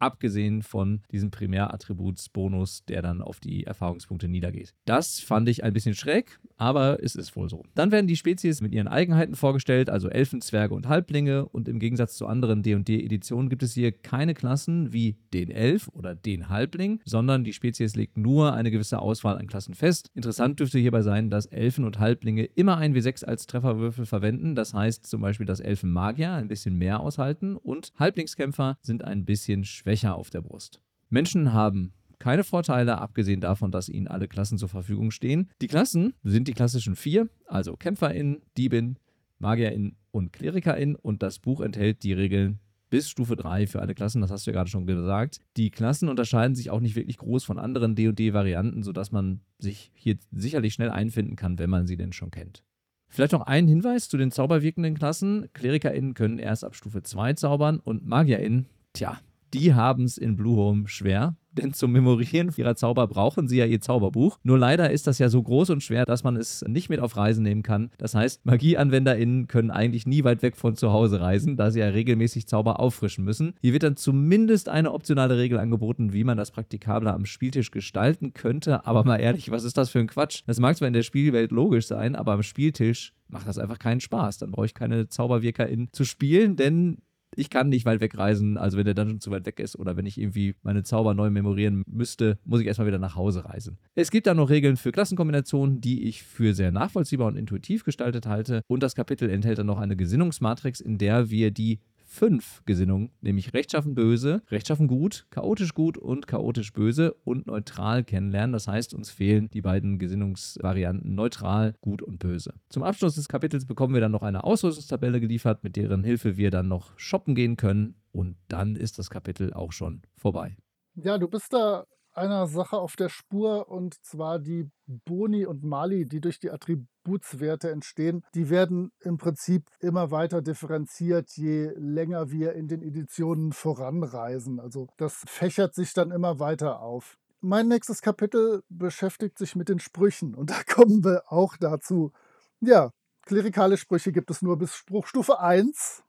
abgesehen 0.03 0.61
von 0.61 1.01
diesem 1.11 1.31
Primärattributsbonus, 1.31 2.85
der 2.85 3.01
dann 3.01 3.21
auf 3.21 3.39
die 3.39 3.63
Erfahrungspunkte 3.63 4.27
niedergeht. 4.27 4.73
Das 4.85 5.19
fand 5.19 5.47
ich 5.47 5.63
ein 5.63 5.73
bisschen 5.73 5.95
schräg, 5.95 6.39
aber 6.57 7.01
es 7.01 7.15
ist 7.15 7.35
wohl 7.35 7.49
so. 7.49 7.63
Dann 7.73 7.91
werden 7.91 8.07
die 8.07 8.17
Spezies 8.17 8.61
mit 8.61 8.73
ihren 8.73 8.87
Eigenheiten 8.87 9.35
vorgestellt, 9.35 9.89
also 9.89 10.09
Elfen, 10.09 10.41
Zwerge 10.41 10.73
und 10.73 10.89
Halblinge. 10.89 11.45
Und 11.45 11.67
im 11.67 11.79
Gegensatz 11.79 12.15
zu 12.15 12.27
anderen 12.27 12.63
D&D-Editionen 12.63 13.49
gibt 13.49 13.63
es 13.63 13.73
hier 13.73 13.91
keine 13.91 14.33
Klassen 14.33 14.91
wie 14.91 15.15
den 15.33 15.49
Elf 15.49 15.87
oder 15.89 16.15
den 16.15 16.49
Halbling, 16.49 16.99
sondern 17.05 17.43
die 17.43 17.53
Spezies 17.53 17.95
legt 17.95 18.17
nur 18.17 18.53
eine 18.53 18.71
gewisse 18.71 18.99
Auswahl 18.99 19.37
an 19.37 19.47
Klassen 19.47 19.73
fest. 19.73 20.11
Interessant 20.15 20.59
dürfte 20.59 20.79
hierbei 20.79 21.01
sein, 21.01 21.29
dass 21.29 21.45
Elfen 21.45 21.85
und 21.85 21.99
Halblinge 21.99 22.43
immer 22.43 22.77
ein 22.77 22.93
W6 22.93 23.23
als 23.23 23.47
Trefferwürfel 23.47 24.05
verwenden. 24.05 24.55
Das 24.55 24.73
heißt 24.73 25.07
zum 25.07 25.21
Beispiel, 25.21 25.45
dass 25.45 25.61
Elfen 25.61 25.91
Magier 25.91 26.33
ein 26.33 26.49
bisschen 26.49 26.77
mehr 26.77 26.99
aushalten 26.99 27.55
und 27.55 27.93
Halblingskämpfer 27.97 28.77
sind 28.81 29.03
ein 29.03 29.25
bisschen 29.25 29.63
schwächer 29.63 29.92
auf 30.01 30.29
der 30.29 30.41
Brust. 30.41 30.81
Menschen 31.09 31.53
haben 31.53 31.93
keine 32.19 32.43
Vorteile, 32.43 32.99
abgesehen 32.99 33.41
davon, 33.41 33.71
dass 33.71 33.89
ihnen 33.89 34.07
alle 34.07 34.27
Klassen 34.27 34.57
zur 34.57 34.69
Verfügung 34.69 35.11
stehen. 35.11 35.49
Die 35.61 35.67
Klassen 35.67 36.13
sind 36.23 36.47
die 36.47 36.53
klassischen 36.53 36.95
vier, 36.95 37.27
also 37.47 37.75
KämpferInnen, 37.75 38.41
Diebin, 38.57 38.97
MagierInnen 39.39 39.97
und 40.11 40.31
KlerikerInnen 40.31 40.95
und 40.95 41.21
das 41.21 41.39
Buch 41.39 41.61
enthält 41.61 42.03
die 42.03 42.13
Regeln 42.13 42.59
bis 42.89 43.09
Stufe 43.09 43.35
3 43.35 43.67
für 43.67 43.81
alle 43.81 43.95
Klassen, 43.95 44.21
das 44.21 44.29
hast 44.29 44.45
du 44.45 44.51
ja 44.51 44.55
gerade 44.55 44.69
schon 44.69 44.85
gesagt. 44.85 45.39
Die 45.57 45.71
Klassen 45.71 46.09
unterscheiden 46.09 46.55
sich 46.55 46.69
auch 46.69 46.79
nicht 46.79 46.95
wirklich 46.95 47.17
groß 47.17 47.43
von 47.43 47.57
anderen 47.57 47.95
D&D-Varianten, 47.95 48.83
sodass 48.83 49.11
man 49.11 49.41
sich 49.57 49.91
hier 49.95 50.17
sicherlich 50.31 50.75
schnell 50.75 50.91
einfinden 50.91 51.35
kann, 51.35 51.57
wenn 51.57 51.71
man 51.71 51.87
sie 51.87 51.97
denn 51.97 52.13
schon 52.13 52.29
kennt. 52.31 52.63
Vielleicht 53.09 53.31
noch 53.31 53.47
ein 53.47 53.67
Hinweis 53.67 54.09
zu 54.09 54.17
den 54.17 54.31
zauberwirkenden 54.31 54.93
Klassen. 54.93 55.49
KlerikerInnen 55.53 56.13
können 56.13 56.39
erst 56.39 56.63
ab 56.63 56.75
Stufe 56.75 57.03
2 57.03 57.33
zaubern 57.33 57.79
und 57.79 58.05
MagierInnen, 58.05 58.67
tja, 58.93 59.19
die 59.53 59.73
haben 59.73 60.05
es 60.05 60.17
in 60.17 60.35
Bluehome 60.35 60.87
schwer 60.87 61.35
denn 61.53 61.73
zum 61.73 61.91
Memorieren 61.91 62.51
ihrer 62.55 62.75
Zauber 62.75 63.07
brauchen 63.07 63.47
sie 63.47 63.57
ja 63.57 63.65
ihr 63.65 63.81
Zauberbuch. 63.81 64.39
Nur 64.43 64.57
leider 64.57 64.91
ist 64.91 65.07
das 65.07 65.19
ja 65.19 65.29
so 65.29 65.41
groß 65.41 65.69
und 65.69 65.83
schwer, 65.83 66.05
dass 66.05 66.23
man 66.23 66.35
es 66.35 66.63
nicht 66.67 66.89
mit 66.89 66.99
auf 66.99 67.15
Reisen 67.15 67.43
nehmen 67.43 67.63
kann. 67.63 67.91
Das 67.97 68.15
heißt, 68.15 68.45
MagieanwenderInnen 68.45 69.47
können 69.47 69.71
eigentlich 69.71 70.05
nie 70.05 70.23
weit 70.23 70.41
weg 70.41 70.55
von 70.55 70.75
zu 70.75 70.91
Hause 70.91 71.21
reisen, 71.21 71.55
da 71.55 71.71
sie 71.71 71.79
ja 71.79 71.87
regelmäßig 71.87 72.47
Zauber 72.47 72.79
auffrischen 72.79 73.23
müssen. 73.23 73.53
Hier 73.61 73.73
wird 73.73 73.83
dann 73.83 73.95
zumindest 73.95 74.69
eine 74.69 74.91
optionale 74.91 75.37
Regel 75.37 75.59
angeboten, 75.59 76.13
wie 76.13 76.23
man 76.23 76.37
das 76.37 76.51
praktikabler 76.51 77.13
am 77.13 77.25
Spieltisch 77.25 77.71
gestalten 77.71 78.33
könnte. 78.33 78.85
Aber 78.85 79.03
mal 79.03 79.17
ehrlich, 79.17 79.51
was 79.51 79.63
ist 79.63 79.77
das 79.77 79.89
für 79.89 79.99
ein 79.99 80.07
Quatsch? 80.07 80.43
Das 80.47 80.59
mag 80.59 80.75
zwar 80.77 80.87
in 80.87 80.93
der 80.93 81.03
Spielwelt 81.03 81.51
logisch 81.51 81.87
sein, 81.87 82.15
aber 82.15 82.33
am 82.33 82.43
Spieltisch 82.43 83.13
macht 83.27 83.47
das 83.47 83.57
einfach 83.57 83.79
keinen 83.79 83.99
Spaß. 83.99 84.37
Dann 84.37 84.51
brauche 84.51 84.65
ich 84.65 84.73
keine 84.73 85.07
ZauberwirkerInnen 85.07 85.89
zu 85.91 86.03
spielen, 86.03 86.55
denn 86.55 86.97
ich 87.35 87.49
kann 87.49 87.69
nicht 87.69 87.85
weit 87.85 88.01
wegreisen, 88.01 88.57
also 88.57 88.77
wenn 88.77 88.85
der 88.85 88.93
Dungeon 88.93 89.19
zu 89.19 89.31
weit 89.31 89.45
weg 89.45 89.59
ist 89.59 89.77
oder 89.77 89.97
wenn 89.97 90.05
ich 90.05 90.17
irgendwie 90.17 90.55
meine 90.63 90.83
Zauber 90.83 91.13
neu 91.13 91.29
memorieren 91.29 91.83
müsste, 91.87 92.37
muss 92.45 92.61
ich 92.61 92.67
erstmal 92.67 92.87
wieder 92.87 92.99
nach 92.99 93.15
Hause 93.15 93.45
reisen. 93.45 93.77
Es 93.95 94.11
gibt 94.11 94.27
dann 94.27 94.37
noch 94.37 94.49
Regeln 94.49 94.77
für 94.77 94.91
Klassenkombinationen, 94.91 95.81
die 95.81 96.03
ich 96.03 96.23
für 96.23 96.53
sehr 96.53 96.71
nachvollziehbar 96.71 97.27
und 97.27 97.35
intuitiv 97.35 97.83
gestaltet 97.83 98.27
halte. 98.27 98.61
Und 98.67 98.83
das 98.83 98.95
Kapitel 98.95 99.29
enthält 99.29 99.57
dann 99.59 99.67
noch 99.67 99.79
eine 99.79 99.95
Gesinnungsmatrix, 99.95 100.79
in 100.79 100.97
der 100.97 101.29
wir 101.29 101.51
die 101.51 101.79
fünf 102.13 102.61
Gesinnungen, 102.65 103.09
nämlich 103.21 103.53
rechtschaffen 103.53 103.95
böse, 103.95 104.43
rechtschaffen 104.49 104.87
gut, 104.87 105.25
chaotisch 105.31 105.73
gut 105.73 105.97
und 105.97 106.27
chaotisch 106.27 106.71
böse 106.71 107.13
und 107.23 107.47
neutral 107.47 108.03
kennenlernen. 108.03 108.53
Das 108.53 108.67
heißt, 108.67 108.93
uns 108.93 109.09
fehlen 109.09 109.49
die 109.51 109.61
beiden 109.61 109.97
Gesinnungsvarianten 109.97 111.15
neutral, 111.15 111.73
gut 111.81 112.03
und 112.03 112.19
böse. 112.19 112.53
Zum 112.69 112.83
Abschluss 112.83 113.15
des 113.15 113.27
Kapitels 113.27 113.65
bekommen 113.65 113.95
wir 113.95 114.01
dann 114.01 114.11
noch 114.11 114.21
eine 114.21 114.43
Ausrüstungstabelle 114.43 115.19
geliefert, 115.19 115.63
mit 115.63 115.75
deren 115.75 116.03
Hilfe 116.03 116.37
wir 116.37 116.51
dann 116.51 116.67
noch 116.67 116.97
shoppen 116.99 117.33
gehen 117.33 117.57
können 117.57 117.95
und 118.11 118.37
dann 118.47 118.75
ist 118.75 118.99
das 118.99 119.09
Kapitel 119.09 119.51
auch 119.51 119.71
schon 119.71 120.03
vorbei. 120.15 120.55
Ja, 120.95 121.17
du 121.17 121.27
bist 121.27 121.51
da 121.51 121.85
einer 122.13 122.47
Sache 122.47 122.77
auf 122.77 122.95
der 122.95 123.09
Spur 123.09 123.69
und 123.69 124.03
zwar 124.03 124.39
die 124.39 124.69
Boni 124.85 125.45
und 125.45 125.63
Mali, 125.63 126.05
die 126.05 126.21
durch 126.21 126.39
die 126.39 126.51
Attributswerte 126.51 127.71
entstehen, 127.71 128.23
die 128.35 128.49
werden 128.49 128.91
im 129.01 129.17
Prinzip 129.17 129.65
immer 129.79 130.11
weiter 130.11 130.41
differenziert, 130.41 131.31
je 131.31 131.71
länger 131.75 132.31
wir 132.31 132.53
in 132.53 132.67
den 132.67 132.81
Editionen 132.81 133.53
voranreisen. 133.53 134.59
Also 134.59 134.87
das 134.97 135.23
fächert 135.27 135.73
sich 135.73 135.93
dann 135.93 136.11
immer 136.11 136.39
weiter 136.39 136.81
auf. 136.81 137.17
Mein 137.41 137.67
nächstes 137.67 138.01
Kapitel 138.01 138.63
beschäftigt 138.69 139.37
sich 139.37 139.55
mit 139.55 139.69
den 139.69 139.79
Sprüchen 139.79 140.35
und 140.35 140.49
da 140.51 140.63
kommen 140.63 141.03
wir 141.03 141.23
auch 141.31 141.57
dazu. 141.57 142.11
Ja, 142.59 142.91
klerikale 143.23 143.77
Sprüche 143.77 144.11
gibt 144.11 144.31
es 144.31 144.41
nur 144.41 144.57
bis 144.57 144.75
Spruchstufe 144.75 145.39
1 145.39 146.03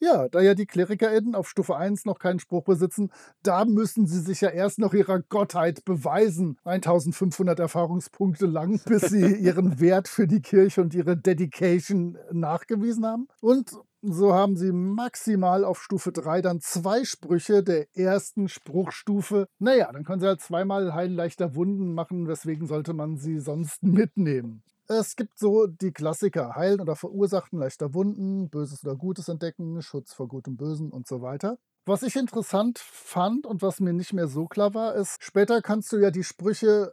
ja, 0.00 0.28
da 0.28 0.40
ja 0.40 0.54
die 0.54 0.66
KlerikerInnen 0.66 1.34
auf 1.34 1.48
Stufe 1.48 1.76
1 1.76 2.04
noch 2.04 2.18
keinen 2.18 2.40
Spruch 2.40 2.64
besitzen, 2.64 3.10
da 3.42 3.64
müssen 3.64 4.06
sie 4.06 4.20
sich 4.20 4.40
ja 4.40 4.50
erst 4.50 4.78
noch 4.78 4.94
ihrer 4.94 5.20
Gottheit 5.20 5.84
beweisen. 5.84 6.58
1500 6.64 7.58
Erfahrungspunkte 7.58 8.46
lang, 8.46 8.80
bis 8.84 9.02
sie 9.02 9.34
ihren 9.40 9.80
Wert 9.80 10.08
für 10.08 10.26
die 10.26 10.42
Kirche 10.42 10.80
und 10.80 10.94
ihre 10.94 11.16
Dedication 11.16 12.16
nachgewiesen 12.32 13.06
haben. 13.06 13.28
Und 13.40 13.72
so 14.00 14.32
haben 14.32 14.56
sie 14.56 14.70
maximal 14.70 15.64
auf 15.64 15.82
Stufe 15.82 16.12
3 16.12 16.42
dann 16.42 16.60
zwei 16.60 17.04
Sprüche 17.04 17.64
der 17.64 17.86
ersten 17.96 18.48
Spruchstufe. 18.48 19.48
Naja, 19.58 19.90
dann 19.92 20.04
können 20.04 20.20
sie 20.20 20.28
halt 20.28 20.40
zweimal 20.40 20.94
Heilen 20.94 21.14
leichter 21.14 21.56
Wunden 21.56 21.94
machen, 21.94 22.28
weswegen 22.28 22.68
sollte 22.68 22.94
man 22.94 23.16
sie 23.16 23.38
sonst 23.38 23.82
mitnehmen. 23.82 24.62
Es 24.88 25.16
gibt 25.16 25.38
so 25.38 25.66
die 25.66 25.92
Klassiker: 25.92 26.56
Heilen 26.56 26.80
oder 26.80 26.96
Verursachen 26.96 27.58
leichter 27.58 27.92
Wunden, 27.92 28.48
Böses 28.48 28.82
oder 28.84 28.96
Gutes 28.96 29.28
entdecken, 29.28 29.82
Schutz 29.82 30.14
vor 30.14 30.28
Gutem 30.28 30.56
Bösen 30.56 30.90
und 30.90 31.06
so 31.06 31.20
weiter. 31.20 31.58
Was 31.84 32.02
ich 32.02 32.16
interessant 32.16 32.78
fand 32.78 33.46
und 33.46 33.62
was 33.62 33.80
mir 33.80 33.92
nicht 33.92 34.12
mehr 34.12 34.28
so 34.28 34.46
klar 34.46 34.74
war, 34.74 34.94
ist, 34.94 35.22
später 35.22 35.62
kannst 35.62 35.92
du 35.92 35.98
ja 35.98 36.10
die 36.10 36.24
Sprüche 36.24 36.92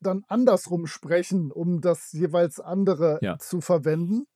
dann 0.00 0.24
andersrum 0.28 0.86
sprechen, 0.86 1.50
um 1.50 1.80
das 1.80 2.12
jeweils 2.12 2.60
andere 2.60 3.18
ja. 3.22 3.38
zu 3.38 3.60
verwenden. 3.60 4.26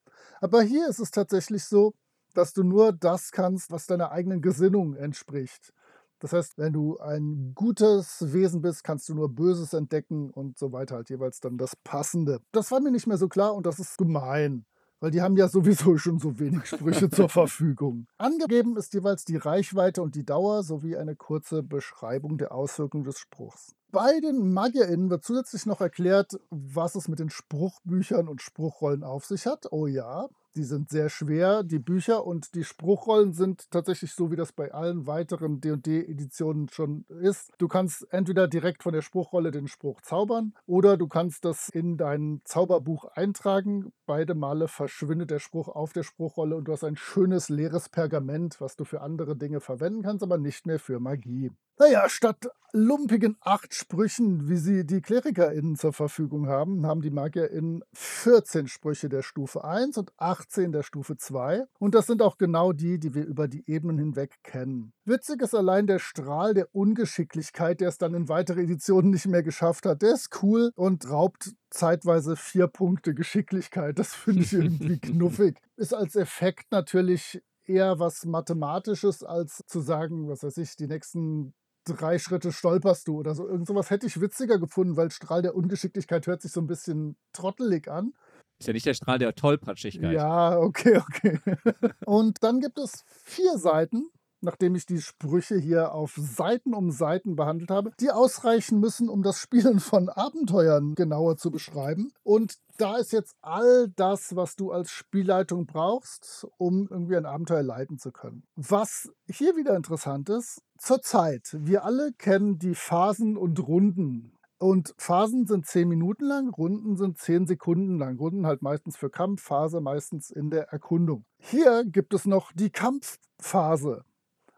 Aber 0.41 0.63
hier 0.63 0.89
ist 0.89 0.99
es 0.99 1.11
tatsächlich 1.11 1.65
so, 1.65 1.95
dass 2.35 2.53
du 2.53 2.63
nur 2.63 2.93
das 2.93 3.31
kannst, 3.31 3.71
was 3.71 3.87
deiner 3.87 4.11
eigenen 4.11 4.43
Gesinnung 4.43 4.95
entspricht. 4.95 5.73
Das 6.21 6.33
heißt, 6.33 6.59
wenn 6.59 6.73
du 6.73 6.99
ein 6.99 7.53
gutes 7.55 8.33
Wesen 8.33 8.63
bist, 8.63 8.85
kannst 8.85 9.09
du 9.09 9.15
nur 9.15 9.29
Böses 9.29 9.73
entdecken 9.73 10.31
und 10.31 10.59
so 10.59 10.73
weiter, 10.73 10.97
halt 10.97 11.11
jeweils 11.11 11.41
dann 11.41 11.59
das 11.59 11.77
Passende. 11.77 12.41
Das 12.53 12.71
war 12.71 12.81
mir 12.81 12.91
nicht 12.91 13.07
mehr 13.07 13.19
so 13.19 13.29
klar 13.29 13.55
und 13.55 13.67
das 13.67 13.79
ist 13.79 13.99
gemein 13.99 14.65
weil 15.05 15.11
die 15.11 15.21
haben 15.21 15.37
ja 15.37 15.49
sowieso 15.49 15.99
schon 15.99 16.19
so 16.19 16.39
wenig 16.39 16.65
Sprüche 16.65 17.11
zur 17.11 17.29
Verfügung. 17.29 18.07
Angegeben 18.17 18.79
ist 18.79 18.95
jeweils 18.95 19.27
die 19.27 19.37
Reichweite 19.37 20.01
und 20.01 20.15
die 20.15 20.25
Dauer 20.25 20.63
sowie 20.63 20.97
eine 20.97 21.15
kurze 21.15 21.63
Beschreibung 21.63 22.39
der 22.39 22.53
Auswirkung 22.53 23.05
des 23.05 23.19
Spruchs. 23.19 23.75
Bei 23.93 24.19
den 24.21 24.55
MagierInnen 24.55 25.11
wird 25.11 25.23
zusätzlich 25.23 25.67
noch 25.67 25.83
erklärt, 25.83 26.41
was 26.49 26.95
es 26.95 27.07
mit 27.07 27.19
den 27.19 27.29
Spruchbüchern 27.29 28.29
und 28.29 28.41
Spruchrollen 28.41 29.05
auf 29.05 29.27
sich 29.27 29.47
hat. 29.47 29.71
Oh 29.73 29.87
ja, 29.87 30.29
die 30.57 30.65
sind 30.65 30.91
sehr 30.91 31.09
schwer, 31.09 31.63
die 31.63 31.79
Bücher 31.79 32.27
und 32.27 32.55
die 32.55 32.65
Spruchrollen 32.65 33.33
sind 33.33 33.71
tatsächlich 33.71 34.13
so, 34.13 34.31
wie 34.31 34.37
das 34.37 34.53
bei 34.53 34.73
allen 34.73 35.07
weiteren 35.07 35.61
D&D-Editionen 35.61 36.69
schon 36.69 37.05
ist. 37.21 37.53
Du 37.59 37.69
kannst 37.69 38.07
entweder 38.13 38.49
direkt 38.49 38.83
von 38.83 38.93
der 38.93 39.03
Spruchrolle 39.03 39.51
den 39.51 39.69
Spruch 39.69 40.01
zaubern 40.01 40.55
oder 40.67 40.97
du 40.97 41.09
kannst 41.09 41.45
das 41.45 41.69
in 41.69 41.97
dein 41.97 42.41
Zauberbuch 42.45 43.05
eintragen. 43.05 43.93
Beide 44.07 44.35
Male 44.35 44.69
verschwindet 44.69 45.31
der 45.31 45.39
Spruch 45.39 45.69
auf 45.69 45.93
der 45.93 46.03
Spruchrolle 46.03 46.57
und 46.57 46.67
du 46.67 46.73
hast 46.73 46.85
ein 46.85 46.97
schönes 46.97 47.49
leeres 47.49 47.89
Pergament, 47.89 48.61
was 48.61 48.77
du 48.77 48.85
für 48.85 49.01
andere 49.01 49.37
Dinge 49.37 49.61
verwenden 49.61 50.03
kannst, 50.03 50.23
aber 50.23 50.39
nicht 50.39 50.67
mehr 50.67 50.79
für 50.79 51.01
Magie. 51.01 51.51
Naja, 51.77 52.09
statt 52.09 52.47
lumpigen 52.75 53.37
acht 53.41 53.73
Sprüchen, 53.75 54.49
wie 54.49 54.57
sie 54.57 54.85
die 54.85 55.01
KlerikerInnen 55.01 55.77
zur 55.77 55.93
Verfügung 55.93 56.49
haben, 56.49 56.87
haben 56.87 57.03
die 57.03 57.11
MagierInnen 57.11 57.85
14 57.93 58.67
Sprüche 58.67 59.09
der 59.09 59.23
Stufe 59.23 59.65
1 59.65 59.99
und 59.99 60.13
18 60.17 60.71
der 60.73 60.83
Stufe 60.83 61.17
2. 61.17 61.65
Und 61.79 61.95
das 61.95 62.07
sind 62.07 62.21
auch 62.21 62.37
genau 62.37 62.73
die, 62.73 62.99
die 62.99 63.15
wir 63.15 63.25
über 63.25 63.47
die 63.47 63.65
Ebenen 63.69 63.99
hinweg 63.99 64.39
kennen. 64.43 64.93
Witzig 65.05 65.43
ist 65.43 65.55
allein 65.55 65.87
der 65.87 66.01
Strahl 66.01 66.55
der 66.55 66.69
Ungeschicklichkeit, 66.73 67.81
der 67.81 67.89
es 67.89 67.99
dann 67.99 68.15
in 68.15 68.29
weitere 68.29 68.63
Editionen 68.63 69.11
nicht 69.11 69.27
mehr 69.27 69.43
geschafft 69.43 69.87
hat. 69.87 70.03
Der 70.03 70.15
ist 70.15 70.43
cool 70.43 70.71
und 70.75 71.09
raubt 71.09 71.55
zeitweise 71.71 72.37
vier 72.37 72.67
Punkte 72.67 73.15
Geschicklichkeit. 73.15 73.99
Das 73.99 74.15
finde 74.15 74.43
ich 74.43 74.53
irgendwie 74.53 74.99
knuffig. 75.01 75.59
Ist 75.77 75.95
als 75.95 76.17
Effekt 76.17 76.73
natürlich 76.73 77.41
eher 77.67 77.99
was 77.99 78.25
Mathematisches, 78.25 79.23
als 79.23 79.63
zu 79.67 79.81
sagen, 79.81 80.29
was 80.29 80.43
weiß 80.43 80.57
ich, 80.59 80.77
die 80.77 80.89
nächsten 80.89 81.55
drei 81.85 82.19
Schritte 82.19 82.53
stolperst 82.53 83.09
du 83.09 83.19
oder 83.19 83.35
so. 83.35 83.49
Irgend 83.49 83.67
sowas 83.67 83.91
hätte 83.91 84.07
ich 84.07 84.21
witziger 84.21 84.59
gefunden, 84.59 84.97
weil 84.97 85.11
Strahl 85.11 85.43
der 85.43 85.55
Ungeschicklichkeit 85.55 86.27
hört 86.27 86.43
sich 86.43 86.53
so 86.53 86.61
ein 86.61 86.67
bisschen 86.67 87.17
trottelig 87.33 87.89
an. 87.89 88.13
Ist 88.61 88.67
ja 88.69 88.73
nicht 88.73 88.87
der 88.87 88.95
Strahl 88.95 89.19
der 89.19 89.35
Tollpatschigkeit. 89.35 90.13
Ja, 90.13 90.59
okay, 90.59 90.99
okay. 90.99 91.39
Und 92.07 92.43
dann 92.43 92.61
gibt 92.61 92.79
es 92.79 93.05
vier 93.09 93.59
Seiten, 93.59 94.09
nachdem 94.45 94.75
ich 94.75 94.87
die 94.87 95.01
Sprüche 95.01 95.57
hier 95.57 95.93
auf 95.93 96.15
Seiten 96.17 96.75
um 96.75 96.91
Seiten 96.91 97.35
behandelt 97.35 97.71
habe, 97.71 97.93
die 98.01 98.11
ausreichen 98.11 98.79
müssen, 98.79 99.09
um 99.09 99.23
das 99.23 99.39
Spielen 99.39 99.81
von 99.81 100.09
Abenteuern 100.09 100.95
genauer 100.95 101.37
zu 101.37 101.51
beschreiben. 101.51 102.13
Und 102.23 102.59
da 102.77 102.97
ist 102.97 103.13
jetzt 103.13 103.37
all 103.41 103.89
das, 103.97 104.37
was 104.37 104.57
du 104.57 104.71
als 104.73 104.91
Spielleitung 104.91 105.67
brauchst, 105.67 106.47
um 106.59 106.89
irgendwie 106.91 107.17
ein 107.17 107.27
Abenteuer 107.27 107.63
leiten 107.63 107.99
zu 107.99 108.13
können. 108.13 108.45
Was 108.57 109.11
hier 109.29 109.57
wieder 109.57 109.77
interessant 109.77 110.29
ist, 110.29 110.63
zur 110.79 111.01
Zeit. 111.01 111.57
Wir 111.59 111.85
alle 111.85 112.13
kennen 112.13 112.59
die 112.59 112.75
Phasen 112.75 113.37
und 113.37 113.67
Runden 113.67 114.33
Und 114.59 114.95
Phasen 114.97 115.47
sind 115.47 115.67
10 115.67 115.89
Minuten 115.89 116.25
lang, 116.25 116.49
Runden 116.49 116.97
sind 116.97 117.19
10 117.19 117.47
Sekunden 117.47 117.99
lang. 117.99 118.17
Runden 118.17 118.47
halt 118.47 118.63
meistens 118.63 118.97
für 118.97 119.11
Kampf, 119.11 119.43
Phase 119.43 119.81
meistens 119.81 120.31
in 120.31 120.51
der 120.51 120.69
Erkundung. 120.69 121.25
Hier 121.39 121.85
gibt 121.85 122.15
es 122.15 122.25
noch 122.25 122.53
die 122.53 122.71
Kampfphase. 122.71 124.05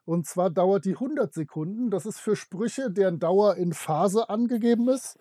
Und 0.07 0.27
zwar 0.27 0.49
dauert 0.51 0.87
die 0.87 0.95
100 0.95 1.35
Sekunden. 1.35 1.91
Das 1.91 2.07
ist 2.07 2.21
für 2.21 2.37
Sprüche, 2.37 2.91
deren 2.91 3.19
Dauer 3.19 3.57
in 3.57 3.75
Phase 3.75 4.31
angegeben 4.31 4.89
ist 4.89 5.19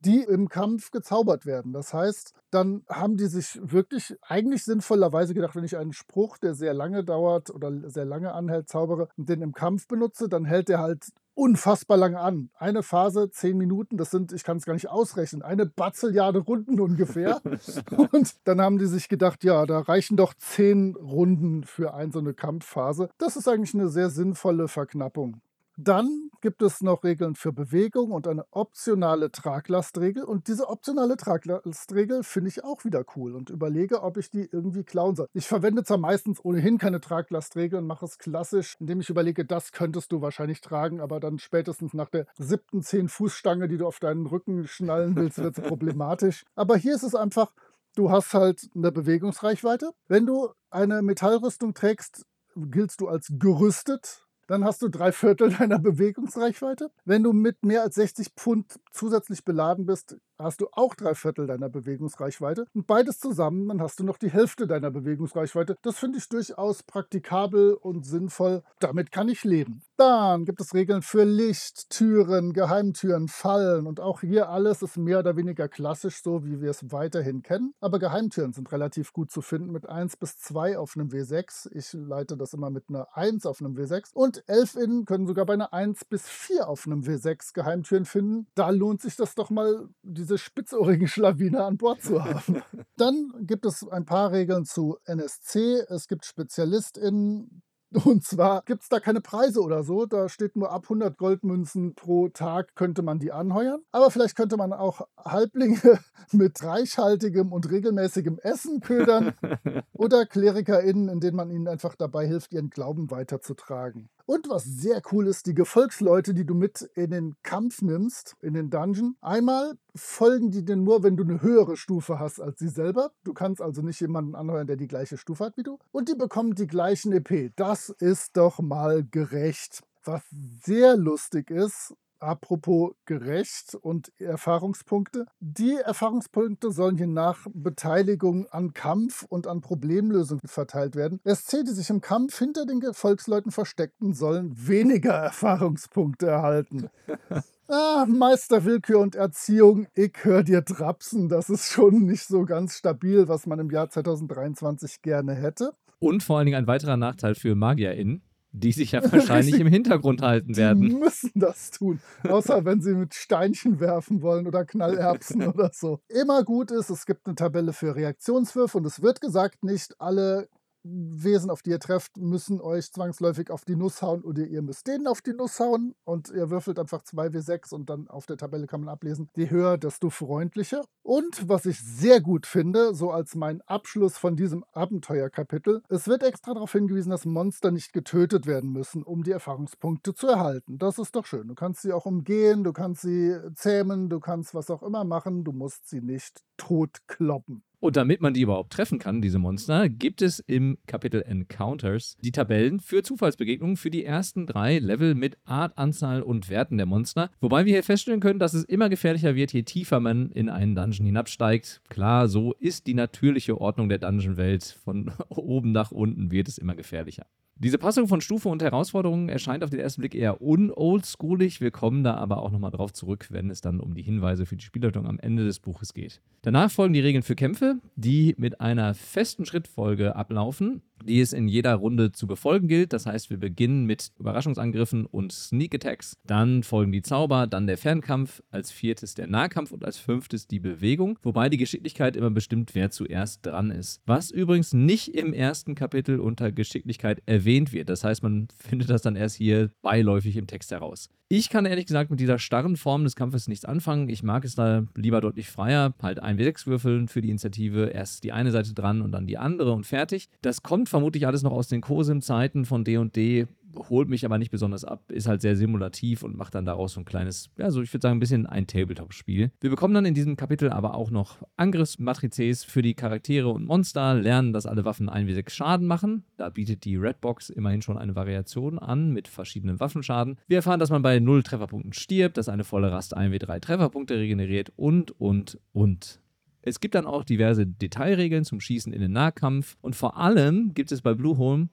die 0.00 0.22
im 0.22 0.48
Kampf 0.48 0.90
gezaubert 0.90 1.46
werden. 1.46 1.72
Das 1.72 1.94
heißt, 1.94 2.32
dann 2.50 2.84
haben 2.88 3.16
die 3.16 3.26
sich 3.26 3.58
wirklich 3.62 4.16
eigentlich 4.22 4.64
sinnvollerweise 4.64 5.34
gedacht, 5.34 5.56
wenn 5.56 5.64
ich 5.64 5.76
einen 5.76 5.92
Spruch, 5.92 6.38
der 6.38 6.54
sehr 6.54 6.74
lange 6.74 7.04
dauert 7.04 7.50
oder 7.50 7.90
sehr 7.90 8.04
lange 8.04 8.32
anhält, 8.32 8.68
zaubere 8.68 9.08
und 9.16 9.28
den 9.28 9.42
im 9.42 9.52
Kampf 9.52 9.88
benutze, 9.88 10.28
dann 10.28 10.44
hält 10.44 10.68
der 10.68 10.78
halt 10.80 11.06
unfassbar 11.36 11.96
lange 11.96 12.18
an. 12.18 12.50
Eine 12.58 12.82
Phase, 12.82 13.30
zehn 13.30 13.56
Minuten, 13.56 13.96
das 13.96 14.10
sind, 14.10 14.32
ich 14.32 14.42
kann 14.42 14.56
es 14.56 14.64
gar 14.64 14.72
nicht 14.72 14.88
ausrechnen, 14.88 15.42
eine 15.42 15.66
Batzeljade 15.66 16.40
Runden 16.40 16.80
ungefähr. 16.80 17.40
und 18.12 18.34
dann 18.44 18.60
haben 18.60 18.78
die 18.78 18.86
sich 18.86 19.08
gedacht, 19.08 19.44
ja, 19.44 19.66
da 19.66 19.80
reichen 19.80 20.16
doch 20.16 20.34
zehn 20.34 20.96
Runden 20.96 21.64
für 21.64 21.94
eine 21.94 22.10
so 22.10 22.18
eine 22.18 22.34
Kampfphase. 22.34 23.10
Das 23.18 23.36
ist 23.36 23.48
eigentlich 23.48 23.74
eine 23.74 23.88
sehr 23.88 24.10
sinnvolle 24.10 24.68
Verknappung. 24.68 25.40
Dann 25.78 26.30
gibt 26.40 26.62
es 26.62 26.80
noch 26.80 27.04
Regeln 27.04 27.34
für 27.34 27.52
Bewegung 27.52 28.10
und 28.10 28.26
eine 28.26 28.46
optionale 28.50 29.30
Traglastregel. 29.30 30.24
Und 30.24 30.48
diese 30.48 30.68
optionale 30.70 31.18
Traglastregel 31.18 32.22
finde 32.22 32.48
ich 32.48 32.64
auch 32.64 32.84
wieder 32.86 33.04
cool 33.14 33.34
und 33.34 33.50
überlege, 33.50 34.02
ob 34.02 34.16
ich 34.16 34.30
die 34.30 34.48
irgendwie 34.50 34.84
klauen 34.84 35.16
soll. 35.16 35.28
Ich 35.34 35.46
verwende 35.46 35.84
zwar 35.84 35.98
meistens 35.98 36.42
ohnehin 36.42 36.78
keine 36.78 37.02
Traglastregel 37.02 37.78
und 37.78 37.86
mache 37.86 38.06
es 38.06 38.16
klassisch, 38.16 38.76
indem 38.80 39.00
ich 39.00 39.10
überlege, 39.10 39.44
das 39.44 39.70
könntest 39.70 40.12
du 40.12 40.22
wahrscheinlich 40.22 40.62
tragen, 40.62 41.02
aber 41.02 41.20
dann 41.20 41.38
spätestens 41.38 41.92
nach 41.92 42.08
der 42.08 42.26
siebten 42.38 42.82
zehn 42.82 43.08
Fußstange, 43.08 43.68
die 43.68 43.76
du 43.76 43.86
auf 43.86 43.98
deinen 43.98 44.24
Rücken 44.24 44.66
schnallen 44.66 45.14
willst, 45.14 45.36
wird 45.36 45.58
es 45.58 45.64
problematisch. 45.68 46.44
Aber 46.54 46.78
hier 46.78 46.94
ist 46.94 47.02
es 47.02 47.14
einfach, 47.14 47.52
du 47.96 48.10
hast 48.10 48.32
halt 48.32 48.70
eine 48.74 48.92
Bewegungsreichweite. 48.92 49.90
Wenn 50.08 50.24
du 50.24 50.48
eine 50.70 51.02
Metallrüstung 51.02 51.74
trägst, 51.74 52.24
giltst 52.54 53.02
du 53.02 53.08
als 53.08 53.28
gerüstet 53.38 54.25
dann 54.46 54.64
hast 54.64 54.82
du 54.82 54.88
drei 54.88 55.12
Viertel 55.12 55.50
deiner 55.58 55.78
Bewegungsreichweite. 55.78 56.90
Wenn 57.04 57.22
du 57.22 57.32
mit 57.32 57.64
mehr 57.64 57.82
als 57.82 57.96
60 57.96 58.28
Pfund 58.36 58.80
zusätzlich 58.90 59.44
beladen 59.44 59.86
bist, 59.86 60.16
hast 60.38 60.60
du 60.60 60.68
auch 60.72 60.94
drei 60.94 61.14
Viertel 61.14 61.46
deiner 61.46 61.68
Bewegungsreichweite. 61.68 62.66
Und 62.74 62.86
beides 62.86 63.18
zusammen, 63.18 63.68
dann 63.68 63.80
hast 63.80 64.00
du 64.00 64.04
noch 64.04 64.18
die 64.18 64.30
Hälfte 64.30 64.66
deiner 64.66 64.90
Bewegungsreichweite. 64.90 65.76
Das 65.82 65.98
finde 65.98 66.18
ich 66.18 66.28
durchaus 66.28 66.82
praktikabel 66.82 67.74
und 67.74 68.06
sinnvoll. 68.06 68.62
Damit 68.78 69.12
kann 69.12 69.28
ich 69.28 69.44
leben. 69.44 69.82
Dann 69.96 70.44
gibt 70.44 70.60
es 70.60 70.74
Regeln 70.74 71.02
für 71.02 71.24
Licht, 71.24 71.88
Türen, 71.90 72.52
Geheimtüren, 72.52 73.28
Fallen 73.28 73.86
und 73.86 74.00
auch 74.00 74.20
hier 74.20 74.50
alles 74.50 74.82
ist 74.82 74.98
mehr 74.98 75.20
oder 75.20 75.36
weniger 75.36 75.68
klassisch, 75.68 76.22
so 76.22 76.44
wie 76.44 76.60
wir 76.60 76.70
es 76.70 76.92
weiterhin 76.92 77.42
kennen. 77.42 77.72
Aber 77.80 77.98
Geheimtüren 77.98 78.52
sind 78.52 78.70
relativ 78.72 79.12
gut 79.12 79.30
zu 79.30 79.40
finden 79.40 79.72
mit 79.72 79.88
1 79.88 80.16
bis 80.18 80.38
2 80.38 80.76
auf 80.78 80.96
einem 80.96 81.08
W6. 81.08 81.70
Ich 81.72 81.92
leite 81.94 82.36
das 82.36 82.52
immer 82.52 82.70
mit 82.70 82.84
einer 82.88 83.08
1 83.16 83.46
auf 83.46 83.60
einem 83.60 83.74
W6. 83.74 84.12
Und 84.12 84.44
Elfinnen 84.46 85.06
können 85.06 85.26
sogar 85.26 85.46
bei 85.46 85.54
einer 85.54 85.72
1 85.72 86.04
bis 86.04 86.28
4 86.28 86.68
auf 86.68 86.86
einem 86.86 87.02
W6 87.02 87.54
Geheimtüren 87.54 88.04
finden. 88.04 88.46
Da 88.54 88.70
lohnt 88.70 89.00
sich 89.00 89.16
das 89.16 89.34
doch 89.34 89.50
mal, 89.50 89.88
diese 90.26 90.38
spitzohrigen 90.38 91.06
Schlawine 91.06 91.64
an 91.64 91.76
Bord 91.76 92.02
zu 92.02 92.24
haben. 92.24 92.62
Dann 92.96 93.32
gibt 93.40 93.64
es 93.64 93.86
ein 93.88 94.04
paar 94.04 94.32
Regeln 94.32 94.64
zu 94.64 94.98
NSC. 95.04 95.84
Es 95.88 96.08
gibt 96.08 96.24
SpezialistInnen, 96.24 97.62
und 98.04 98.24
zwar 98.24 98.62
gibt 98.62 98.82
es 98.82 98.88
da 98.88 98.98
keine 98.98 99.20
Preise 99.20 99.62
oder 99.62 99.84
so. 99.84 100.06
Da 100.06 100.28
steht 100.28 100.56
nur 100.56 100.72
ab 100.72 100.82
100 100.84 101.16
Goldmünzen 101.16 101.94
pro 101.94 102.28
Tag 102.28 102.74
könnte 102.74 103.02
man 103.02 103.20
die 103.20 103.30
anheuern. 103.30 103.80
Aber 103.92 104.10
vielleicht 104.10 104.36
könnte 104.36 104.56
man 104.56 104.72
auch 104.72 105.06
Halblinge 105.16 105.78
mit 106.32 106.62
reichhaltigem 106.62 107.52
und 107.52 107.70
regelmäßigem 107.70 108.40
Essen 108.42 108.80
ködern. 108.80 109.34
oder 109.92 110.26
KlerikerInnen, 110.26 111.08
in 111.08 111.20
denen 111.20 111.36
man 111.36 111.50
ihnen 111.50 111.68
einfach 111.68 111.94
dabei 111.94 112.26
hilft, 112.26 112.52
ihren 112.52 112.70
Glauben 112.70 113.10
weiterzutragen. 113.12 114.08
Und 114.26 114.48
was 114.48 114.64
sehr 114.64 115.00
cool 115.12 115.28
ist, 115.28 115.46
die 115.46 115.54
Gefolgsleute, 115.54 116.34
die 116.34 116.44
du 116.44 116.54
mit 116.54 116.82
in 116.94 117.10
den 117.12 117.36
Kampf 117.44 117.80
nimmst, 117.80 118.36
in 118.42 118.54
den 118.54 118.70
Dungeon. 118.70 119.14
Einmal 119.20 119.78
folgen 119.94 120.50
die 120.50 120.64
dir 120.64 120.74
nur, 120.74 121.04
wenn 121.04 121.16
du 121.16 121.22
eine 121.22 121.42
höhere 121.42 121.76
Stufe 121.76 122.18
hast 122.18 122.40
als 122.40 122.58
sie 122.58 122.68
selber. 122.68 123.12
Du 123.22 123.32
kannst 123.32 123.62
also 123.62 123.82
nicht 123.82 124.00
jemanden 124.00 124.34
anheuern, 124.34 124.66
der 124.66 124.76
die 124.76 124.88
gleiche 124.88 125.16
Stufe 125.16 125.44
hat 125.44 125.56
wie 125.56 125.62
du. 125.62 125.78
Und 125.92 126.08
die 126.08 126.16
bekommen 126.16 126.56
die 126.56 126.66
gleichen 126.66 127.12
EP. 127.12 127.52
Das 127.54 127.88
ist 127.88 128.36
doch 128.36 128.58
mal 128.58 129.04
gerecht. 129.04 129.84
Was 130.02 130.22
sehr 130.64 130.96
lustig 130.96 131.50
ist, 131.50 131.94
Apropos 132.18 132.94
gerecht 133.04 133.74
und 133.74 134.12
Erfahrungspunkte. 134.18 135.26
Die 135.40 135.74
Erfahrungspunkte 135.74 136.70
sollen 136.70 136.96
je 136.96 137.06
nach 137.06 137.46
Beteiligung 137.52 138.46
an 138.48 138.72
Kampf 138.72 139.24
und 139.28 139.46
an 139.46 139.60
Problemlösung 139.60 140.40
verteilt 140.44 140.96
werden. 140.96 141.20
SC, 141.24 141.64
die 141.66 141.72
sich 141.72 141.90
im 141.90 142.00
Kampf 142.00 142.38
hinter 142.38 142.66
den 142.66 142.82
Volksleuten 142.92 143.52
versteckten, 143.52 144.14
sollen 144.14 144.52
weniger 144.56 145.12
Erfahrungspunkte 145.14 146.26
erhalten. 146.26 146.88
Ah, 147.68 148.06
Meister 148.08 148.64
Willkür 148.64 149.00
und 149.00 149.16
Erziehung, 149.16 149.88
ich 149.92 150.12
höre 150.22 150.44
dir 150.44 150.64
trapsen. 150.64 151.28
Das 151.28 151.50
ist 151.50 151.68
schon 151.72 152.06
nicht 152.06 152.22
so 152.22 152.44
ganz 152.44 152.76
stabil, 152.76 153.26
was 153.26 153.44
man 153.46 153.58
im 153.58 153.72
Jahr 153.72 153.90
2023 153.90 155.02
gerne 155.02 155.34
hätte. 155.34 155.72
Und 155.98 156.22
vor 156.22 156.38
allen 156.38 156.46
Dingen 156.46 156.58
ein 156.58 156.68
weiterer 156.68 156.96
Nachteil 156.96 157.34
für 157.34 157.56
MagierInnen 157.56 158.22
die 158.56 158.72
sich 158.72 158.92
ja 158.92 159.02
wahrscheinlich 159.12 159.60
im 159.60 159.66
Hintergrund 159.66 160.22
halten 160.22 160.56
werden. 160.56 160.82
Die 160.82 160.94
müssen 160.94 161.32
das 161.34 161.70
tun. 161.70 162.00
Außer 162.28 162.64
wenn 162.64 162.80
sie 162.80 162.94
mit 162.94 163.14
Steinchen 163.14 163.80
werfen 163.80 164.22
wollen 164.22 164.46
oder 164.46 164.64
Knallerbsen 164.64 165.42
oder 165.48 165.70
so. 165.72 166.00
Immer 166.08 166.44
gut 166.44 166.70
ist, 166.70 166.90
es 166.90 167.06
gibt 167.06 167.26
eine 167.26 167.36
Tabelle 167.36 167.72
für 167.72 167.94
Reaktionswürfe 167.94 168.78
und 168.78 168.86
es 168.86 169.02
wird 169.02 169.20
gesagt, 169.20 169.62
nicht 169.62 170.00
alle 170.00 170.48
Wesen, 170.88 171.50
auf 171.50 171.62
die 171.62 171.70
ihr 171.70 171.80
trefft, 171.80 172.16
müssen 172.16 172.60
euch 172.60 172.92
zwangsläufig 172.92 173.50
auf 173.50 173.64
die 173.64 173.76
Nuss 173.76 174.02
hauen 174.02 174.22
oder 174.22 174.44
ihr 174.44 174.62
müsst 174.62 174.86
denen 174.86 175.06
auf 175.06 175.22
die 175.22 175.32
Nuss 175.32 175.58
hauen 175.60 175.94
und 176.04 176.30
ihr 176.30 176.50
würfelt 176.50 176.78
einfach 176.78 177.02
2W6 177.02 177.74
und 177.74 177.90
dann 177.90 178.08
auf 178.08 178.26
der 178.26 178.36
Tabelle 178.36 178.66
kann 178.66 178.80
man 178.80 178.88
ablesen, 178.88 179.28
je 179.36 179.50
höher, 179.50 179.78
desto 179.78 180.10
freundlicher. 180.10 180.84
Und 181.02 181.48
was 181.48 181.66
ich 181.66 181.78
sehr 181.80 182.20
gut 182.20 182.46
finde, 182.46 182.94
so 182.94 183.10
als 183.10 183.34
mein 183.34 183.62
Abschluss 183.62 184.18
von 184.18 184.36
diesem 184.36 184.64
Abenteuerkapitel, 184.72 185.82
es 185.88 186.08
wird 186.08 186.22
extra 186.22 186.54
darauf 186.54 186.72
hingewiesen, 186.72 187.10
dass 187.10 187.24
Monster 187.24 187.70
nicht 187.70 187.92
getötet 187.92 188.46
werden 188.46 188.70
müssen, 188.70 189.02
um 189.02 189.22
die 189.22 189.32
Erfahrungspunkte 189.32 190.14
zu 190.14 190.26
erhalten. 190.28 190.78
Das 190.78 190.98
ist 190.98 191.16
doch 191.16 191.26
schön. 191.26 191.48
Du 191.48 191.54
kannst 191.54 191.82
sie 191.82 191.92
auch 191.92 192.06
umgehen, 192.06 192.64
du 192.64 192.72
kannst 192.72 193.02
sie 193.02 193.36
zähmen, 193.54 194.08
du 194.08 194.20
kannst 194.20 194.54
was 194.54 194.70
auch 194.70 194.82
immer 194.82 195.04
machen, 195.04 195.44
du 195.44 195.52
musst 195.52 195.88
sie 195.88 196.00
nicht 196.00 196.42
totkloppen. 196.56 197.62
Und 197.78 197.96
damit 197.96 198.20
man 198.20 198.32
die 198.32 198.40
überhaupt 198.40 198.72
treffen 198.72 198.98
kann, 198.98 199.20
diese 199.20 199.38
Monster, 199.38 199.88
gibt 199.88 200.22
es 200.22 200.38
im 200.40 200.78
Kapitel 200.86 201.22
Encounters 201.22 202.16
die 202.22 202.32
Tabellen 202.32 202.80
für 202.80 203.02
Zufallsbegegnungen 203.02 203.76
für 203.76 203.90
die 203.90 204.04
ersten 204.04 204.46
drei 204.46 204.78
Level 204.78 205.14
mit 205.14 205.36
Art, 205.44 205.76
Anzahl 205.76 206.22
und 206.22 206.48
Werten 206.48 206.78
der 206.78 206.86
Monster. 206.86 207.30
Wobei 207.40 207.66
wir 207.66 207.74
hier 207.74 207.82
feststellen 207.82 208.20
können, 208.20 208.38
dass 208.38 208.54
es 208.54 208.64
immer 208.64 208.88
gefährlicher 208.88 209.34
wird, 209.34 209.52
je 209.52 209.62
tiefer 209.62 210.00
man 210.00 210.30
in 210.30 210.48
einen 210.48 210.74
Dungeon 210.74 211.06
hinabsteigt. 211.06 211.82
Klar, 211.88 212.28
so 212.28 212.54
ist 212.54 212.86
die 212.86 212.94
natürliche 212.94 213.60
Ordnung 213.60 213.88
der 213.88 213.98
Dungeon-Welt. 213.98 214.78
Von 214.82 215.12
oben 215.28 215.72
nach 215.72 215.90
unten 215.92 216.30
wird 216.30 216.48
es 216.48 216.58
immer 216.58 216.74
gefährlicher. 216.74 217.26
Diese 217.58 217.78
Passung 217.78 218.06
von 218.06 218.20
Stufe 218.20 218.50
und 218.50 218.62
Herausforderungen 218.62 219.30
erscheint 219.30 219.64
auf 219.64 219.70
den 219.70 219.80
ersten 219.80 220.02
Blick 220.02 220.14
eher 220.14 220.42
unoldschoolig. 220.42 221.62
Wir 221.62 221.70
kommen 221.70 222.04
da 222.04 222.12
aber 222.12 222.42
auch 222.42 222.50
nochmal 222.50 222.70
drauf 222.70 222.92
zurück, 222.92 223.28
wenn 223.30 223.48
es 223.48 223.62
dann 223.62 223.80
um 223.80 223.94
die 223.94 224.02
Hinweise 224.02 224.44
für 224.44 224.56
die 224.56 224.64
Spielleitung 224.64 225.06
am 225.06 225.18
Ende 225.18 225.46
des 225.46 225.60
Buches 225.60 225.94
geht. 225.94 226.20
Danach 226.42 226.70
folgen 226.70 226.92
die 226.92 227.00
Regeln 227.00 227.22
für 227.22 227.34
Kämpfe, 227.34 227.76
die 227.96 228.34
mit 228.36 228.60
einer 228.60 228.92
festen 228.92 229.46
Schrittfolge 229.46 230.16
ablaufen 230.16 230.82
die 231.04 231.20
es 231.20 231.32
in 231.32 231.46
jeder 231.48 231.74
Runde 231.74 232.12
zu 232.12 232.26
befolgen 232.26 232.68
gilt. 232.68 232.92
Das 232.92 233.06
heißt, 233.06 233.30
wir 233.30 233.36
beginnen 233.36 233.84
mit 233.84 234.12
Überraschungsangriffen 234.18 235.06
und 235.06 235.32
Sneak 235.32 235.74
Attacks. 235.74 236.16
Dann 236.26 236.62
folgen 236.62 236.90
die 236.90 237.02
Zauber, 237.02 237.46
dann 237.46 237.66
der 237.66 237.76
Fernkampf, 237.76 238.42
als 238.50 238.70
viertes 238.70 239.14
der 239.14 239.26
Nahkampf 239.26 239.72
und 239.72 239.84
als 239.84 239.98
fünftes 239.98 240.46
die 240.46 240.58
Bewegung. 240.58 241.18
Wobei 241.22 241.48
die 241.48 241.58
Geschicklichkeit 241.58 242.16
immer 242.16 242.30
bestimmt, 242.30 242.74
wer 242.74 242.90
zuerst 242.90 243.44
dran 243.44 243.70
ist. 243.70 244.00
Was 244.06 244.30
übrigens 244.30 244.72
nicht 244.72 245.14
im 245.14 245.32
ersten 245.32 245.74
Kapitel 245.74 246.18
unter 246.18 246.50
Geschicklichkeit 246.50 247.22
erwähnt 247.26 247.45
wird. 247.46 247.88
Das 247.88 248.04
heißt, 248.04 248.22
man 248.22 248.48
findet 248.58 248.90
das 248.90 249.02
dann 249.02 249.16
erst 249.16 249.36
hier 249.36 249.70
beiläufig 249.82 250.36
im 250.36 250.46
Text 250.46 250.70
heraus. 250.70 251.08
Ich 251.28 251.50
kann 251.50 251.66
ehrlich 251.66 251.86
gesagt 251.86 252.10
mit 252.10 252.20
dieser 252.20 252.38
starren 252.38 252.76
Form 252.76 253.02
des 253.02 253.16
Kampfes 253.16 253.48
nichts 253.48 253.64
anfangen. 253.64 254.08
Ich 254.08 254.22
mag 254.22 254.44
es 254.44 254.54
da 254.54 254.84
lieber 254.94 255.20
deutlich 255.20 255.48
freier. 255.48 255.92
Halt 256.00 256.20
ein 256.20 256.38
W6 256.38 256.66
würfeln 256.66 257.08
für 257.08 257.20
die 257.20 257.30
Initiative. 257.30 257.86
Erst 257.86 258.22
die 258.22 258.32
eine 258.32 258.52
Seite 258.52 258.74
dran 258.74 259.02
und 259.02 259.10
dann 259.10 259.26
die 259.26 259.38
andere 259.38 259.72
und 259.72 259.86
fertig. 259.86 260.28
Das 260.42 260.62
kommt 260.62 260.88
vermutlich 260.88 261.26
alles 261.26 261.42
noch 261.42 261.50
aus 261.50 261.66
den 261.66 261.80
COSIM-Zeiten 261.80 262.64
von 262.64 262.84
D&D 262.84 263.46
holt 263.76 264.08
mich 264.08 264.24
aber 264.24 264.38
nicht 264.38 264.50
besonders 264.50 264.84
ab, 264.84 265.10
ist 265.10 265.26
halt 265.26 265.40
sehr 265.40 265.56
simulativ 265.56 266.22
und 266.22 266.36
macht 266.36 266.54
dann 266.54 266.64
daraus 266.64 266.92
so 266.92 267.00
ein 267.00 267.04
kleines, 267.04 267.50
ja, 267.58 267.70
so 267.70 267.82
ich 267.82 267.92
würde 267.92 268.02
sagen, 268.02 268.16
ein 268.16 268.20
bisschen 268.20 268.46
ein 268.46 268.66
Tabletop-Spiel. 268.68 269.50
Wir 269.60 269.70
bekommen 269.70 269.94
dann 269.94 270.04
in 270.04 270.14
diesem 270.14 270.36
Kapitel 270.36 270.70
aber 270.70 270.94
auch 270.94 271.10
noch 271.10 271.38
Angriffsmatrizes 271.56 272.62
für 272.62 272.82
die 272.82 272.94
Charaktere 272.94 273.48
und 273.48 273.64
Monster, 273.64 274.14
lernen, 274.14 274.52
dass 274.52 274.66
alle 274.66 274.84
Waffen 274.84 275.10
1w6 275.10 275.50
Schaden 275.50 275.86
machen. 275.86 276.24
Da 276.36 276.50
bietet 276.50 276.84
die 276.84 276.96
Redbox 276.96 277.50
immerhin 277.50 277.82
schon 277.82 277.98
eine 277.98 278.14
Variation 278.14 278.78
an 278.78 279.10
mit 279.10 279.26
verschiedenen 279.26 279.80
Waffenschaden. 279.80 280.38
Wir 280.46 280.58
erfahren, 280.58 280.80
dass 280.80 280.90
man 280.90 281.02
bei 281.02 281.16
bei 281.16 281.20
0 281.20 281.42
Trefferpunkten 281.44 281.94
stirbt, 281.94 282.36
dass 282.36 282.50
eine 282.50 282.64
volle 282.64 282.92
Rast 282.92 283.16
1w3 283.16 283.60
Trefferpunkte 283.60 284.18
regeneriert 284.18 284.70
und, 284.76 285.18
und, 285.18 285.58
und. 285.72 286.20
Es 286.60 286.80
gibt 286.80 286.94
dann 286.94 287.06
auch 287.06 287.24
diverse 287.24 287.66
Detailregeln 287.66 288.44
zum 288.44 288.60
Schießen 288.60 288.92
in 288.92 289.00
den 289.00 289.12
Nahkampf 289.12 289.78
und 289.80 289.96
vor 289.96 290.18
allem 290.18 290.74
gibt 290.74 290.92
es 290.92 291.00
bei 291.00 291.14
Blueholm 291.14 291.70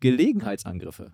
Gelegenheitsangriffe. 0.00 1.12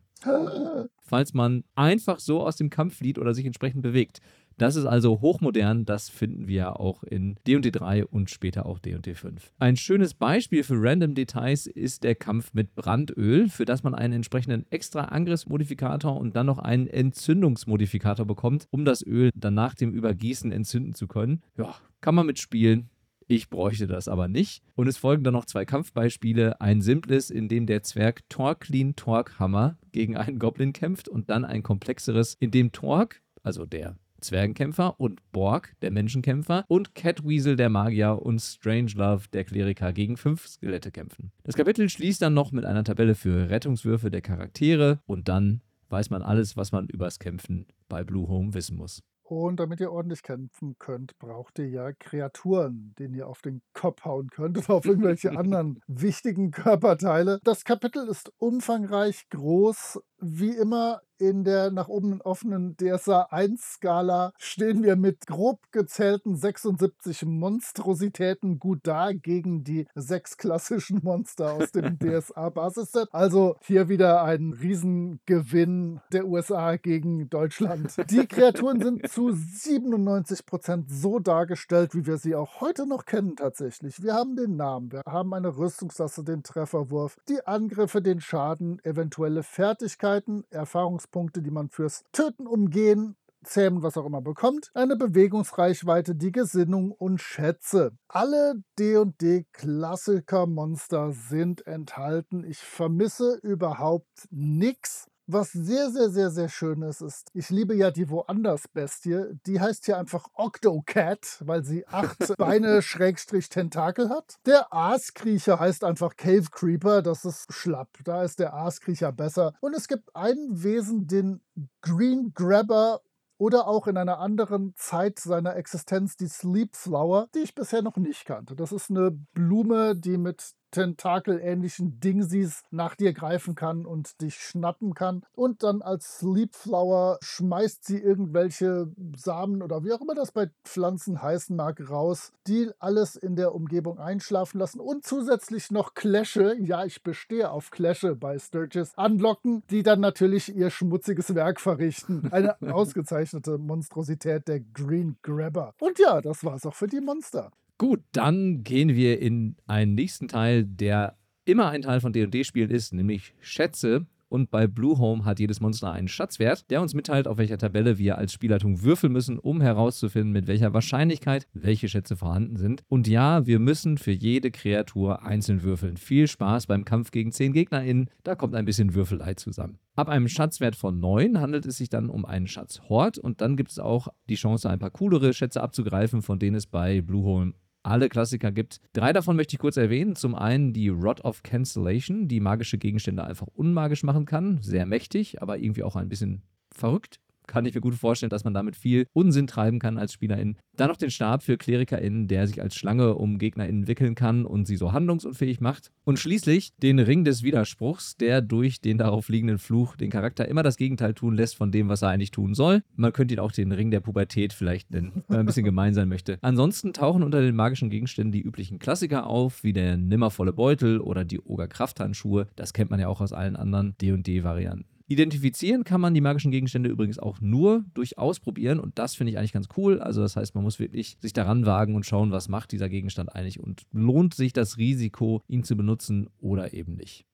Falls 0.99 1.35
man 1.35 1.65
einfach 1.75 2.19
so 2.19 2.43
aus 2.43 2.57
dem 2.57 2.71
Kampf 2.71 2.97
flieht 2.97 3.19
oder 3.19 3.35
sich 3.35 3.47
entsprechend 3.47 3.83
bewegt. 3.83 4.21
Das 4.59 4.75
ist 4.75 4.87
also 4.87 5.21
hochmodern, 5.21 5.85
das 5.85 6.09
finden 6.09 6.49
wir 6.49 6.81
auch 6.81 7.03
in 7.03 7.37
D&D 7.47 7.71
3 7.71 8.07
und 8.07 8.31
später 8.31 8.65
auch 8.65 8.79
D&D 8.79 9.15
5. 9.15 9.53
Ein 9.59 9.77
schönes 9.77 10.15
Beispiel 10.15 10.65
für 10.65 10.77
random 10.79 11.15
Details 11.15 11.67
ist 11.67 12.05
der 12.05 12.15
Kampf 12.15 12.55
mit 12.55 12.75
Brandöl, 12.75 13.51
für 13.51 13.67
das 13.67 13.83
man 13.83 13.95
einen 13.95 14.15
entsprechenden 14.15 14.65
extra 14.71 15.05
Angriffsmodifikator 15.05 16.17
und 16.17 16.37
dann 16.37 16.47
noch 16.47 16.59
einen 16.59 16.87
Entzündungsmodifikator 16.87 18.25
bekommt, 18.25 18.67
um 18.71 18.87
das 18.87 19.07
Öl 19.07 19.31
dann 19.35 19.53
nach 19.53 19.75
dem 19.75 19.93
Übergießen 19.93 20.51
entzünden 20.51 20.95
zu 20.95 21.07
können. 21.07 21.43
Ja, 21.59 21.75
kann 22.01 22.15
man 22.15 22.25
mitspielen. 22.25 22.89
Ich 23.29 23.51
bräuchte 23.51 23.87
das 23.87 24.09
aber 24.09 24.29
nicht. 24.29 24.63
Und 24.75 24.87
es 24.87 24.97
folgen 24.97 25.25
dann 25.25 25.35
noch 25.35 25.47
zwei 25.47 25.65
Kampfbeispiele. 25.65 26.61
Ein 26.61 26.81
simples, 26.81 27.31
in 27.31 27.49
dem 27.49 27.67
der 27.67 27.83
Zwerg 27.83 28.23
Torklin 28.29 28.95
Torkhammer 28.95 29.79
gegen 29.93 30.17
einen 30.17 30.39
Goblin 30.39 30.73
kämpft 30.73 31.09
und 31.09 31.29
dann 31.29 31.45
ein 31.45 31.63
komplexeres, 31.63 32.37
in 32.39 32.51
dem 32.51 32.73
Tork, 32.73 33.23
also 33.43 33.67
der 33.67 33.97
Zwergenkämpfer 34.21 34.99
und 34.99 35.21
Borg, 35.33 35.75
der 35.83 35.91
Menschenkämpfer, 35.91 36.65
und 36.69 36.95
Catweasel, 36.95 37.57
der 37.57 37.69
Magier 37.69 38.23
und 38.23 38.41
Strangelove, 38.41 39.29
der 39.33 39.45
Kleriker, 39.45 39.93
gegen 39.93 40.17
fünf 40.17 40.47
Skelette 40.47 40.91
kämpfen. 40.91 41.33
Das 41.45 41.57
Kapitel 41.57 41.89
schließt 41.89 42.23
dann 42.23 42.35
noch 42.35 42.53
mit 42.53 42.65
einer 42.65 42.85
Tabelle 42.85 43.15
für 43.15 43.51
Rettungswürfe 43.51 44.11
der 44.11 44.23
Charaktere 44.23 45.01
und 45.07 45.29
dann 45.29 45.63
weiß 45.89 46.11
man 46.11 46.23
alles, 46.23 46.57
was 46.57 46.73
man 46.73 46.87
übers 46.89 47.19
Kämpfen 47.19 47.67
bei 47.89 48.05
Blue 48.05 48.29
Home 48.29 48.55
wissen 48.55 48.77
muss. 48.77 49.03
Und 49.29 49.59
damit 49.59 49.81
ihr 49.81 49.91
ordentlich 49.91 50.23
kämpfen 50.23 50.77
könnt, 50.79 51.19
braucht 51.19 51.59
ihr 51.59 51.69
ja 51.69 51.93
Kreaturen, 51.93 52.95
denen 52.97 53.13
ihr 53.15 53.27
auf 53.27 53.43
den 53.43 53.61
Kopf 53.73 54.05
hauen 54.05 54.31
könnt 54.31 54.57
oder 54.57 54.71
auf 54.71 54.85
irgendwelche 54.85 55.31
anderen 55.37 55.81
wichtigen 55.89 56.53
Körperteile. 56.53 57.41
Das 57.43 57.65
Kapitel 57.65 58.07
ist 58.07 58.33
umfangreich, 58.39 59.29
groß, 59.31 60.01
wie 60.21 60.57
immer 60.57 61.01
in 61.19 61.45
der 61.45 61.71
nach 61.71 61.89
oben 61.89 62.21
offenen 62.21 62.77
DSA 62.77 63.29
1-Skala 63.31 64.33
stehen 64.39 64.83
wir 64.83 64.97
mit 64.97 65.27
grob 65.27 65.61
gezählten 65.73 66.37
76 66.37 67.25
Monstrositäten 67.25 68.59
gut 68.59 68.81
da 68.83 69.13
gegen 69.13 69.65
die 69.65 69.87
sechs 69.95 70.37
klassischen 70.37 71.01
Monster 71.03 71.53
aus 71.53 71.73
dem 71.73 71.99
DSA-Basisset. 71.99 73.09
Also 73.13 73.57
hier 73.63 73.89
wieder 73.89 74.23
ein 74.23 74.53
Riesengewinn 74.53 76.01
der 76.13 76.27
USA 76.27 76.77
gegen 76.77 77.29
Deutschland. 77.31 77.95
Die 78.11 78.27
Kreaturen 78.27 78.81
sind 78.81 79.09
zu 79.09 79.33
97 79.33 80.47
Prozent 80.47 80.91
so 80.91 81.19
dargestellt, 81.19 81.95
wie 81.95 82.07
wir 82.07 82.19
sie 82.19 82.35
auch 82.35 82.61
heute 82.61 82.87
noch 82.87 83.05
kennen 83.05 83.37
tatsächlich. 83.37 84.03
Wir 84.03 84.15
haben 84.15 84.37
den 84.37 84.57
Namen, 84.57 84.93
wir 84.93 85.03
haben 85.07 85.33
eine 85.35 85.57
Rüstungsklasse, 85.57 86.25
den 86.25 86.43
Trefferwurf, 86.43 87.17
die 87.29 87.47
Angriffe, 87.47 88.03
den 88.03 88.21
Schaden, 88.21 88.79
eventuelle 88.85 89.43
Fertigkeiten, 89.43 90.45
Erfahrungs 90.51 91.06
Lebenspunkte, 91.07 91.43
die 91.43 91.51
man 91.51 91.69
fürs 91.71 92.05
Töten, 92.13 92.47
Umgehen, 92.47 93.17
Zähmen, 93.45 93.83
was 93.83 93.97
auch 93.97 94.05
immer 94.07 94.23
bekommt, 94.23 94.71
eine 94.75 94.97
Bewegungsreichweite, 94.97 96.17
die 96.17 96.33
Gesinnung 96.33 96.91
und 96.91 97.21
Schätze. 97.21 97.93
Alle 98.09 98.55
D&D-Klassiker-Monster 98.79 101.13
sind 101.13 101.65
enthalten. 101.67 102.45
Ich 102.45 102.59
vermisse 102.59 103.39
überhaupt 103.43 104.27
nichts. 104.31 105.07
Was 105.29 105.51
sehr, 105.51 105.91
sehr, 105.91 106.09
sehr, 106.11 106.31
sehr 106.31 106.49
schön 106.49 106.83
ist, 106.83 107.01
ist, 107.01 107.31
ich 107.35 107.51
liebe 107.51 107.75
ja 107.75 107.91
die 107.91 108.09
Woanders-Bestie. 108.09 109.39
Die 109.47 109.61
heißt 109.61 109.85
hier 109.85 109.99
einfach 109.99 110.29
Octocat, 110.35 111.39
weil 111.41 111.65
sie 111.65 111.85
acht 111.89 112.19
Beine 112.39 112.81
Schrägstrich 112.81 113.49
Tentakel 113.49 114.09
hat. 114.09 114.37
Der 114.47 114.73
Aaskriecher 114.73 115.59
heißt 115.59 115.83
einfach 115.83 116.17
Cave 116.17 116.47
Creeper. 116.53 117.03
Das 117.03 117.25
ist 117.25 117.53
schlapp. 117.53 117.89
Da 118.05 118.23
ist 118.23 118.39
der 118.39 118.55
Aaskriecher 118.55 119.11
besser. 119.11 119.55
Und 119.61 119.75
es 119.75 119.89
gibt 119.89 120.15
ein 120.15 120.37
Wesen, 120.51 121.09
den 121.09 121.41
Green 121.81 122.33
Grabber 122.33 123.01
oder 123.39 123.67
auch 123.67 123.87
in 123.87 123.97
einer 123.97 124.19
anderen 124.19 124.75
Zeit 124.77 125.19
seiner 125.19 125.57
Existenz 125.57 126.17
die 126.17 126.29
Sleep 126.29 126.75
Flower, 126.77 127.29
die 127.35 127.41
ich 127.41 127.55
bisher 127.55 127.83
noch 127.83 127.97
nicht 127.97 128.25
kannte. 128.25 128.55
Das 128.55 128.73
ist 128.73 128.91
eine 128.91 129.11
Blume, 129.11 129.97
die 129.97 130.19
mit 130.19 130.53
tentakelähnlichen 130.71 132.01
Dingsies 132.01 132.63
nach 132.71 132.95
dir 132.95 133.13
greifen 133.13 133.55
kann 133.55 133.87
und 133.87 134.21
dich 134.21 134.37
schnappen 134.37 134.95
kann. 134.95 135.25
Und 135.35 135.63
dann 135.63 135.83
als 135.83 136.19
Sleepflower 136.19 137.19
schmeißt 137.23 137.85
sie 137.85 137.99
irgendwelche 137.99 138.93
Samen 139.17 139.63
oder 139.63 139.85
wie 139.85 139.93
auch 139.93 140.01
immer 140.01 140.15
das 140.15 140.33
bei 140.33 140.51
Pflanzen 140.65 141.23
heißen 141.23 141.57
mag, 141.57 141.91
raus, 141.91 142.33
die 142.47 142.71
alles 142.79 143.17
in 143.17 143.37
der 143.37 143.55
Umgebung 143.55 143.99
einschlafen 143.99 144.59
lassen 144.59 144.81
und 144.81 145.05
zusätzlich 145.05 145.71
noch 145.71 145.95
Clashe, 145.95 146.57
ja, 146.59 146.85
ich 146.85 147.03
bestehe 147.03 147.51
auf 147.51 147.71
Clashe 147.71 148.15
bei 148.15 148.39
Sturgis, 148.39 148.93
anlocken, 148.97 149.63
die 149.71 149.83
dann 149.83 150.01
natürlich 150.01 150.55
ihr 150.55 150.71
schmutziges 150.71 151.35
Werk 151.35 151.61
verrichten. 151.61 152.29
Eine 152.31 152.57
ausgezeichnete 152.73 153.59
Monstrosität 153.59 154.49
der 154.49 154.61
Green 154.61 155.17
Grabber. 155.23 155.75
Und 155.81 155.99
ja, 155.99 156.21
das 156.21 156.45
war's 156.45 156.67
auch 156.67 156.75
für 156.75 156.87
die 156.87 157.01
Monster. 157.01 157.51
Gut, 157.79 158.01
dann 158.13 158.65
gehen 158.65 158.95
wir 158.95 159.21
in 159.21 159.57
einen 159.67 159.95
nächsten 159.95 160.29
Teil, 160.29 160.65
der 160.65 161.19
immer 161.45 161.69
ein 161.69 161.83
Teil 161.83 162.01
von 162.01 162.13
D&D-Spielen 162.13 162.71
ist, 162.71 162.95
nämlich 162.95 163.35
Schätze. 163.41 164.07
Und 164.29 164.51
bei 164.51 164.67
Bluehome 164.67 165.25
hat 165.25 165.39
jedes 165.39 165.61
Monster 165.61 165.93
einen 165.93 166.09
Schatzwert, 166.09 166.71
der 166.71 166.81
uns 166.81 166.95
mitteilt, 166.95 167.29
auf 167.29 167.37
welcher 167.37 167.59
Tabelle 167.59 167.99
wir 167.99 168.19
als 168.19 168.33
Spielleitung 168.33 168.83
würfeln 168.83 169.13
müssen, 169.13 169.39
um 169.39 169.61
herauszufinden, 169.61 170.33
mit 170.33 170.47
welcher 170.47 170.73
Wahrscheinlichkeit 170.73 171.47
welche 171.53 171.89
Schätze 171.89 172.17
vorhanden 172.17 172.57
sind. 172.57 172.83
Und 172.89 173.07
ja, 173.07 173.47
wir 173.47 173.59
müssen 173.59 173.99
für 173.99 174.11
jede 174.11 174.51
Kreatur 174.51 175.23
einzeln 175.23 175.63
würfeln. 175.63 175.97
Viel 175.97 176.27
Spaß 176.27 176.67
beim 176.67 176.85
Kampf 176.85 177.11
gegen 177.11 177.31
10 177.31 177.53
GegnerInnen, 177.53 178.11
da 178.25 178.35
kommt 178.35 178.55
ein 178.55 178.65
bisschen 178.65 178.95
Würfelei 178.95 179.35
zusammen. 179.35 179.79
Ab 179.95 180.09
einem 180.09 180.29
Schatzwert 180.29 180.77
von 180.77 180.99
9 180.99 181.41
handelt 181.41 181.67
es 181.67 181.77
sich 181.77 181.89
dann 181.89 182.09
um 182.09 182.25
einen 182.25 182.49
Schatzhort 182.49 183.19
und 183.19 183.41
dann 183.43 183.57
gibt 183.57 183.71
es 183.71 183.79
auch 183.79 184.09
die 184.29 184.35
Chance, 184.35 184.69
ein 184.69 184.81
paar 184.81 184.91
coolere 184.91 185.35
Schätze 185.35 185.63
abzugreifen, 185.63 186.23
von 186.23 186.39
denen 186.39 186.57
es 186.57 186.67
bei 186.67 187.01
Bluehome 187.01 187.53
alle 187.87 188.09
Klassiker 188.09 188.53
gibt. 188.53 188.81
Drei 188.93 189.13
davon 189.13 189.37
möchte 189.37 189.55
ich 189.55 189.61
kurz 189.61 189.77
erwähnen. 189.77 190.17
Zum 190.17 190.35
einen 190.35 190.73
die 190.73 190.89
Rod 190.89 191.25
of 191.25 191.43
Cancellation, 191.43 192.29
die 192.29 192.41
magische 192.41 192.79
Gegenstände 192.79 193.25
einfach 193.25 193.47
unmagisch 193.47 194.03
machen 194.03 194.27
kann. 194.27 194.59
Sehr 194.63 194.87
mächtig, 194.87 195.41
aber 195.43 195.59
irgendwie 195.59 195.83
auch 195.83 195.97
ein 195.97 196.09
bisschen 196.09 196.43
verrückt 196.73 197.21
kann 197.47 197.67
ich 197.67 197.75
mir 197.75 197.81
gut 197.81 197.95
vorstellen, 197.95 198.31
dass 198.31 198.45
man 198.45 198.55
damit 198.55 198.77
viel 198.77 199.07
Unsinn 199.13 199.47
treiben 199.47 199.79
kann 199.79 199.99
als 199.99 200.13
Spielerin. 200.13 200.57
Dann 200.77 200.89
noch 200.89 200.97
den 200.97 201.11
Stab 201.11 201.43
für 201.43 201.57
KlerikerInnen, 201.57 202.29
der 202.29 202.47
sich 202.47 202.61
als 202.63 202.75
Schlange 202.75 203.15
um 203.15 203.39
GegnerInnen 203.39 203.89
wickeln 203.89 204.15
kann 204.15 204.45
und 204.45 204.67
sie 204.67 204.77
so 204.77 204.93
handlungsunfähig 204.93 205.61
macht. 205.61 205.91
Und 206.05 206.19
schließlich 206.19 206.75
den 206.77 206.99
Ring 206.99 207.25
des 207.25 207.43
Widerspruchs, 207.43 208.17
der 208.17 208.43
durch 208.43 208.81
den 208.81 208.99
darauf 208.99 209.29
liegenden 209.29 209.59
Fluch 209.59 209.97
den 209.97 210.11
Charakter 210.11 210.47
immer 210.49 210.63
das 210.63 210.77
Gegenteil 210.77 211.15
tun 211.15 211.35
lässt 211.35 211.57
von 211.57 211.71
dem, 211.71 211.89
was 211.89 212.03
er 212.03 212.11
eigentlich 212.11 212.31
tun 212.31 212.55
soll. 212.55 212.83
Man 212.95 213.13
könnte 213.13 213.35
ihn 213.35 213.41
auch 213.41 213.53
den 213.53 213.73
Ring 213.73 213.91
der 213.91 214.01
Pubertät 214.01 214.53
vielleicht 214.53 214.91
nennen, 214.91 215.13
wenn 215.15 215.25
man 215.29 215.39
ein 215.41 215.47
bisschen 215.47 215.65
gemein 215.65 215.95
sein 215.95 216.09
möchte. 216.09 216.39
Ansonsten 216.43 216.93
tauchen 216.93 217.23
unter 217.23 217.41
den 217.41 217.57
magischen 217.57 217.91
Gegenständen 217.91 218.33
die 218.33 218.43
üblichen 218.43 218.79
Klassiker 218.79 219.27
auf, 219.27 219.65
wie 219.65 219.73
der 219.73 219.97
nimmervolle 219.97 220.53
Beutel 220.53 221.01
oder 221.01 221.25
die 221.25 221.41
Ogerkrafthandschuhe. 221.41 222.49
Das 222.57 222.73
kennt 222.73 222.91
man 222.91 223.01
ja 223.01 223.09
auch 223.09 223.21
aus 223.21 223.33
allen 223.33 223.57
anderen 223.57 223.97
D&D-Varianten. 223.99 224.96
Identifizieren 225.09 225.85
kann 225.85 226.01
man 226.01 226.15
die 226.15 226.21
magischen 226.21 226.51
Gegenstände 226.51 226.91
übrigens 226.91 227.21
auch 227.21 227.41
nur 227.41 227.85
durch 227.95 228.19
Ausprobieren 228.19 228.81
und 228.81 228.99
das 228.99 229.15
finde 229.15 229.31
ich 229.31 229.39
eigentlich 229.39 229.53
ganz 229.53 229.69
cool. 229.77 230.01
Also 230.01 230.21
das 230.21 230.35
heißt, 230.35 230.57
man 230.57 230.65
muss 230.65 230.81
wirklich 230.81 231.17
sich 231.21 231.33
daran 231.33 231.65
wagen 231.65 231.95
und 231.95 232.05
schauen, 232.05 232.33
was 232.33 232.49
macht 232.49 232.73
dieser 232.73 232.89
Gegenstand 232.89 233.35
eigentlich 233.35 233.61
und 233.61 233.83
lohnt 233.93 234.35
sich 234.35 234.53
das 234.53 234.79
Risiko, 234.79 235.43
ihn 235.47 235.63
zu 235.63 235.77
benutzen 235.77 236.29
oder 236.41 236.75
eben 236.75 236.97
nicht. 236.97 237.25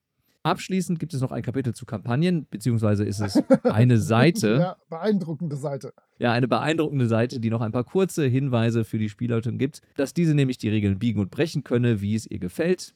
Abschließend 0.43 0.99
gibt 0.99 1.13
es 1.13 1.21
noch 1.21 1.31
ein 1.31 1.41
Kapitel 1.41 1.73
zu 1.73 1.85
Kampagnen, 1.85 2.45
beziehungsweise 2.51 3.05
ist 3.05 3.21
es 3.21 3.37
eine 3.63 3.97
Seite. 3.97 4.57
Ja, 4.59 4.77
beeindruckende 4.89 5.55
Seite. 5.55 5.93
Ja, 6.19 6.33
eine 6.33 6.49
beeindruckende 6.49 7.07
Seite, 7.07 7.39
die 7.39 7.49
noch 7.49 7.61
ein 7.61 7.71
paar 7.71 7.85
kurze 7.85 8.25
Hinweise 8.25 8.83
für 8.83 8.99
die 8.99 9.09
Spielleitung 9.09 9.57
gibt, 9.57 9.81
dass 9.95 10.13
diese 10.13 10.35
nämlich 10.35 10.57
die 10.57 10.69
Regeln 10.69 10.99
biegen 10.99 11.21
und 11.21 11.31
brechen 11.31 11.63
könne, 11.63 12.01
wie 12.01 12.13
es 12.13 12.29
ihr 12.29 12.39
gefällt. 12.39 12.93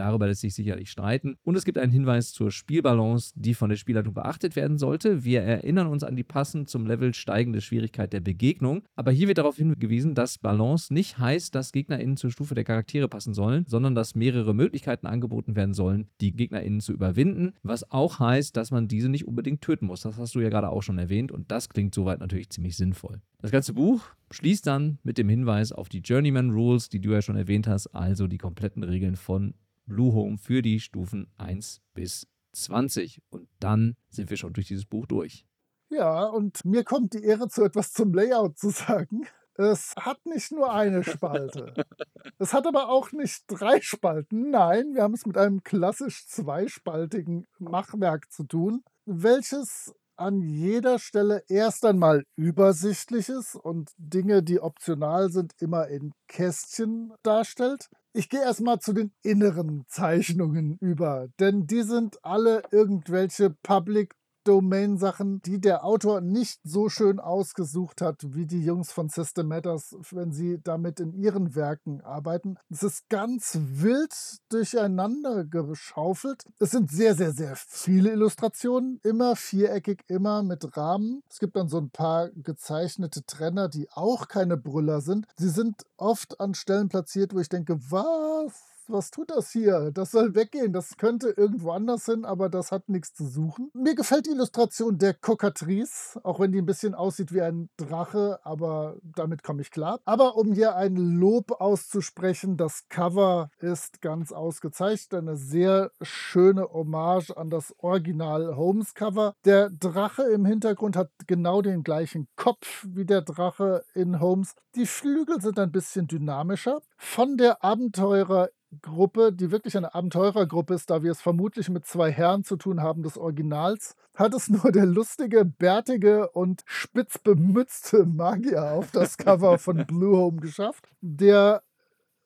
Darüber 0.00 0.28
lässt 0.28 0.40
sich 0.40 0.54
sicherlich 0.54 0.90
streiten. 0.90 1.36
Und 1.42 1.56
es 1.56 1.66
gibt 1.66 1.76
einen 1.76 1.92
Hinweis 1.92 2.32
zur 2.32 2.50
Spielbalance, 2.50 3.34
die 3.36 3.52
von 3.52 3.68
der 3.68 3.76
Spielleitung 3.76 4.14
beachtet 4.14 4.56
werden 4.56 4.78
sollte. 4.78 5.24
Wir 5.24 5.42
erinnern 5.42 5.88
uns 5.88 6.04
an 6.04 6.16
die 6.16 6.22
passend 6.22 6.70
zum 6.70 6.86
Level 6.86 7.12
steigende 7.12 7.60
Schwierigkeit 7.60 8.10
der 8.14 8.20
Begegnung. 8.20 8.82
Aber 8.96 9.10
hier 9.10 9.28
wird 9.28 9.36
darauf 9.36 9.56
hingewiesen, 9.56 10.14
dass 10.14 10.38
Balance 10.38 10.94
nicht 10.94 11.18
heißt, 11.18 11.54
dass 11.54 11.72
GegnerInnen 11.72 12.16
zur 12.16 12.30
Stufe 12.30 12.54
der 12.54 12.64
Charaktere 12.64 13.08
passen 13.08 13.34
sollen, 13.34 13.66
sondern 13.68 13.94
dass 13.94 14.14
mehrere 14.14 14.54
Möglichkeiten 14.54 15.06
angeboten 15.06 15.54
werden 15.54 15.74
sollen, 15.74 16.08
die 16.22 16.32
GegnerInnen 16.32 16.80
zu 16.80 16.94
überwinden. 16.94 17.52
Was 17.62 17.90
auch 17.90 18.20
heißt, 18.20 18.56
dass 18.56 18.70
man 18.70 18.88
diese 18.88 19.10
nicht 19.10 19.28
unbedingt 19.28 19.60
töten 19.60 19.84
muss. 19.84 20.00
Das 20.00 20.16
hast 20.16 20.34
du 20.34 20.40
ja 20.40 20.48
gerade 20.48 20.70
auch 20.70 20.82
schon 20.82 20.96
erwähnt 20.96 21.30
und 21.30 21.50
das 21.50 21.68
klingt 21.68 21.94
soweit 21.94 22.20
natürlich 22.20 22.48
ziemlich 22.48 22.74
sinnvoll. 22.74 23.20
Das 23.42 23.50
ganze 23.50 23.74
Buch 23.74 24.02
schließt 24.30 24.66
dann 24.66 24.98
mit 25.02 25.18
dem 25.18 25.28
Hinweis 25.28 25.72
auf 25.72 25.90
die 25.90 26.00
Journeyman 26.00 26.50
Rules, 26.50 26.88
die 26.88 27.00
du 27.00 27.12
ja 27.12 27.20
schon 27.20 27.36
erwähnt 27.36 27.66
hast, 27.66 27.88
also 27.88 28.26
die 28.26 28.38
kompletten 28.38 28.82
Regeln 28.82 29.16
von 29.16 29.54
Bluehome 29.86 30.38
für 30.38 30.62
die 30.62 30.80
Stufen 30.80 31.32
1 31.38 31.80
bis 31.94 32.26
20. 32.52 33.20
Und 33.30 33.48
dann 33.58 33.96
sind 34.08 34.30
wir 34.30 34.36
schon 34.36 34.52
durch 34.52 34.68
dieses 34.68 34.86
Buch 34.86 35.06
durch. 35.06 35.46
Ja, 35.88 36.24
und 36.24 36.64
mir 36.64 36.84
kommt 36.84 37.14
die 37.14 37.24
Ehre 37.24 37.48
zu, 37.48 37.64
etwas 37.64 37.92
zum 37.92 38.14
Layout 38.14 38.58
zu 38.58 38.70
sagen. 38.70 39.26
Es 39.54 39.94
hat 39.96 40.24
nicht 40.24 40.52
nur 40.52 40.72
eine 40.72 41.04
Spalte. 41.04 41.74
es 42.38 42.54
hat 42.54 42.66
aber 42.66 42.88
auch 42.88 43.12
nicht 43.12 43.44
drei 43.48 43.80
Spalten. 43.80 44.50
Nein, 44.50 44.94
wir 44.94 45.02
haben 45.02 45.14
es 45.14 45.26
mit 45.26 45.36
einem 45.36 45.62
klassisch 45.62 46.26
zweispaltigen 46.28 47.46
Machwerk 47.58 48.30
zu 48.30 48.44
tun, 48.44 48.82
welches 49.04 49.92
an 50.16 50.40
jeder 50.40 50.98
Stelle 50.98 51.42
erst 51.48 51.84
einmal 51.84 52.24
übersichtlich 52.36 53.28
ist 53.28 53.56
und 53.56 53.90
Dinge, 53.96 54.42
die 54.42 54.60
optional 54.60 55.30
sind, 55.30 55.54
immer 55.60 55.88
in 55.88 56.12
Kästchen 56.28 57.12
darstellt. 57.22 57.88
Ich 58.12 58.28
gehe 58.28 58.40
erstmal 58.40 58.80
zu 58.80 58.92
den 58.92 59.12
inneren 59.22 59.84
Zeichnungen 59.86 60.76
über, 60.80 61.28
denn 61.38 61.68
die 61.68 61.82
sind 61.82 62.18
alle 62.24 62.64
irgendwelche 62.72 63.50
Public 63.50 64.16
Domain-Sachen, 64.44 65.42
die 65.42 65.60
der 65.60 65.84
Autor 65.84 66.20
nicht 66.20 66.60
so 66.64 66.88
schön 66.88 67.20
ausgesucht 67.20 68.00
hat, 68.00 68.34
wie 68.34 68.46
die 68.46 68.62
Jungs 68.62 68.92
von 68.92 69.08
System 69.08 69.48
Matters, 69.48 69.96
wenn 70.10 70.32
sie 70.32 70.60
damit 70.62 71.00
in 71.00 71.12
ihren 71.12 71.54
Werken 71.54 72.00
arbeiten. 72.00 72.56
Es 72.70 72.82
ist 72.82 73.08
ganz 73.08 73.58
wild 73.60 74.14
durcheinander 74.48 75.44
geschaufelt. 75.44 76.44
Es 76.58 76.70
sind 76.70 76.90
sehr, 76.90 77.14
sehr, 77.14 77.32
sehr 77.32 77.56
viele 77.56 78.12
Illustrationen, 78.12 79.00
immer 79.02 79.36
viereckig, 79.36 80.04
immer 80.08 80.42
mit 80.42 80.76
Rahmen. 80.76 81.22
Es 81.28 81.38
gibt 81.38 81.56
dann 81.56 81.68
so 81.68 81.78
ein 81.78 81.90
paar 81.90 82.30
gezeichnete 82.30 83.24
Trenner, 83.24 83.68
die 83.68 83.88
auch 83.90 84.28
keine 84.28 84.56
Brüller 84.56 85.00
sind. 85.00 85.26
Sie 85.36 85.50
sind 85.50 85.84
oft 85.96 86.40
an 86.40 86.54
Stellen 86.54 86.88
platziert, 86.88 87.34
wo 87.34 87.40
ich 87.40 87.48
denke, 87.48 87.78
was? 87.90 88.69
Was 88.92 89.10
tut 89.10 89.30
das 89.30 89.50
hier? 89.50 89.90
Das 89.92 90.10
soll 90.10 90.34
weggehen. 90.34 90.72
Das 90.72 90.96
könnte 90.96 91.30
irgendwo 91.30 91.70
anders 91.70 92.06
hin, 92.06 92.24
aber 92.24 92.48
das 92.48 92.72
hat 92.72 92.88
nichts 92.88 93.14
zu 93.14 93.26
suchen. 93.26 93.70
Mir 93.74 93.94
gefällt 93.94 94.26
die 94.26 94.30
Illustration 94.30 94.98
der 94.98 95.14
Cocatrice, 95.14 96.20
auch 96.22 96.40
wenn 96.40 96.52
die 96.52 96.58
ein 96.58 96.66
bisschen 96.66 96.94
aussieht 96.94 97.32
wie 97.32 97.42
ein 97.42 97.68
Drache, 97.76 98.40
aber 98.44 98.96
damit 99.02 99.42
komme 99.42 99.62
ich 99.62 99.70
klar. 99.70 100.00
Aber 100.04 100.36
um 100.36 100.52
hier 100.52 100.76
ein 100.76 100.96
Lob 100.96 101.60
auszusprechen, 101.60 102.56
das 102.56 102.88
Cover 102.88 103.50
ist 103.58 104.00
ganz 104.00 104.32
ausgezeichnet. 104.32 105.20
Eine 105.20 105.36
sehr 105.36 105.90
schöne 106.02 106.72
Hommage 106.72 107.30
an 107.36 107.50
das 107.50 107.74
Original 107.78 108.56
Holmes 108.56 108.94
Cover. 108.94 109.34
Der 109.44 109.70
Drache 109.70 110.22
im 110.24 110.44
Hintergrund 110.44 110.96
hat 110.96 111.10
genau 111.26 111.62
den 111.62 111.82
gleichen 111.82 112.28
Kopf 112.36 112.86
wie 112.88 113.04
der 113.04 113.22
Drache 113.22 113.84
in 113.94 114.20
Holmes. 114.20 114.54
Die 114.74 114.86
Flügel 114.86 115.40
sind 115.40 115.58
ein 115.58 115.72
bisschen 115.72 116.06
dynamischer. 116.06 116.80
Von 116.96 117.36
der 117.36 117.64
Abenteurer 117.64 118.50
Gruppe, 118.82 119.32
die 119.32 119.50
wirklich 119.50 119.76
eine 119.76 119.94
Abenteurergruppe 119.94 120.74
ist, 120.74 120.90
da 120.90 121.02
wir 121.02 121.10
es 121.10 121.20
vermutlich 121.20 121.68
mit 121.68 121.86
zwei 121.86 122.10
Herren 122.12 122.44
zu 122.44 122.56
tun 122.56 122.80
haben 122.80 123.02
des 123.02 123.18
Originals, 123.18 123.96
hat 124.14 124.34
es 124.34 124.48
nur 124.48 124.70
der 124.72 124.86
lustige, 124.86 125.44
bärtige 125.44 126.30
und 126.30 126.62
spitz 126.66 127.18
bemützte 127.18 128.06
Magier 128.06 128.72
auf 128.72 128.90
das 128.90 129.16
Cover 129.16 129.58
von 129.58 129.84
Blue 129.86 130.16
Home 130.16 130.40
geschafft, 130.40 130.88
der 131.00 131.62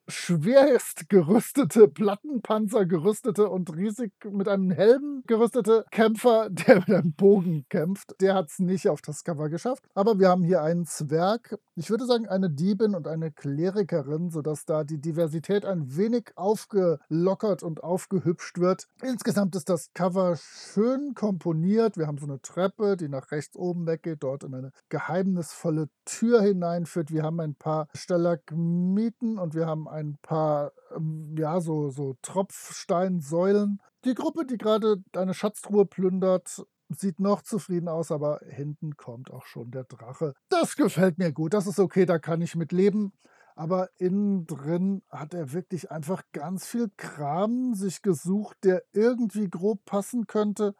schwerst 0.06 1.08
gerüstete, 1.08 1.88
Plattenpanzer 1.88 2.84
gerüstete 2.84 3.48
und 3.48 3.74
riesig 3.74 4.12
mit 4.30 4.48
einem 4.48 4.70
Helm 4.70 5.22
gerüstete 5.26 5.86
Kämpfer, 5.90 6.50
der 6.50 6.76
mit 6.76 6.90
einem 6.90 7.12
Bogen 7.12 7.64
kämpft. 7.68 8.14
Der 8.20 8.34
hat 8.34 8.50
es 8.50 8.58
nicht 8.58 8.88
auf 8.88 9.00
das 9.00 9.24
Cover 9.24 9.48
geschafft. 9.48 9.84
Aber 9.94 10.18
wir 10.18 10.28
haben 10.28 10.44
hier 10.44 10.62
einen 10.62 10.84
Zwerg, 10.84 11.58
ich 11.76 11.90
würde 11.90 12.06
sagen 12.06 12.28
eine 12.28 12.50
Diebin 12.50 12.94
und 12.94 13.08
eine 13.08 13.32
Klerikerin, 13.32 14.30
sodass 14.30 14.64
da 14.64 14.84
die 14.84 15.00
Diversität 15.00 15.64
ein 15.64 15.96
wenig 15.96 16.30
aufgelockert 16.36 17.62
und 17.62 17.82
aufgehübscht 17.82 18.58
wird. 18.58 18.86
Insgesamt 19.02 19.56
ist 19.56 19.68
das 19.68 19.92
Cover 19.92 20.36
schön 20.36 21.14
komponiert. 21.14 21.96
Wir 21.96 22.06
haben 22.06 22.18
so 22.18 22.26
eine 22.26 22.40
Treppe, 22.40 22.96
die 22.96 23.08
nach 23.08 23.32
rechts 23.32 23.56
oben 23.56 23.86
weggeht, 23.86 24.22
dort 24.22 24.44
in 24.44 24.54
eine 24.54 24.70
geheimnisvolle 24.88 25.88
Tür 26.04 26.42
hineinführt. 26.42 27.10
Wir 27.10 27.24
haben 27.24 27.40
ein 27.40 27.56
paar 27.56 27.88
Stalagmiten 27.94 29.38
und 29.38 29.54
wir 29.54 29.66
haben 29.66 29.88
ein 29.88 30.16
paar, 30.22 30.72
ähm, 30.94 31.34
ja, 31.36 31.60
so, 31.60 31.90
so 31.90 32.14
Tropfsteinsäulen. 32.22 33.80
Die 34.04 34.14
Gruppe, 34.14 34.44
die 34.44 34.58
gerade 34.58 35.02
eine 35.16 35.34
Schatztruhe 35.34 35.86
plündert, 35.86 36.64
sieht 36.88 37.20
noch 37.20 37.42
zufrieden 37.42 37.88
aus, 37.88 38.10
aber 38.10 38.40
hinten 38.46 38.96
kommt 38.96 39.30
auch 39.30 39.46
schon 39.46 39.70
der 39.70 39.84
Drache. 39.84 40.34
Das 40.48 40.76
gefällt 40.76 41.18
mir 41.18 41.32
gut, 41.32 41.54
das 41.54 41.66
ist 41.66 41.78
okay, 41.78 42.06
da 42.06 42.18
kann 42.18 42.40
ich 42.42 42.56
mit 42.56 42.72
leben. 42.72 43.12
Aber 43.56 43.88
innen 43.98 44.46
drin 44.46 45.02
hat 45.08 45.32
er 45.32 45.52
wirklich 45.52 45.90
einfach 45.90 46.22
ganz 46.32 46.66
viel 46.66 46.90
Kram 46.96 47.74
sich 47.74 48.02
gesucht, 48.02 48.56
der 48.64 48.82
irgendwie 48.92 49.48
grob 49.48 49.84
passen 49.84 50.26
könnte, 50.26 50.74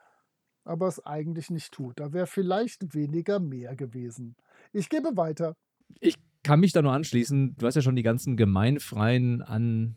aber 0.65 0.89
es 0.89 1.05
eigentlich 1.05 1.51
nicht 1.51 1.73
tut. 1.73 2.01
Da 2.01 2.13
wäre 2.13 2.27
vielleicht 2.27 2.95
weniger 2.95 3.39
mehr 3.39 3.77
gewesen. 3.77 4.37
Ich 4.73 4.89
gebe 4.89 5.17
weiter. 5.17 5.57
Ich 6.01 6.17
kann 6.43 6.61
mich 6.61 6.73
da 6.73 6.83
nur 6.83 6.93
anschließen. 6.93 7.57
Du 7.57 7.67
hast 7.67 7.77
ja 7.77 7.83
schon 7.83 7.97
die 7.97 8.03
ganzen 8.03 8.37
gemeinfreien 8.37 9.41
an 9.41 9.95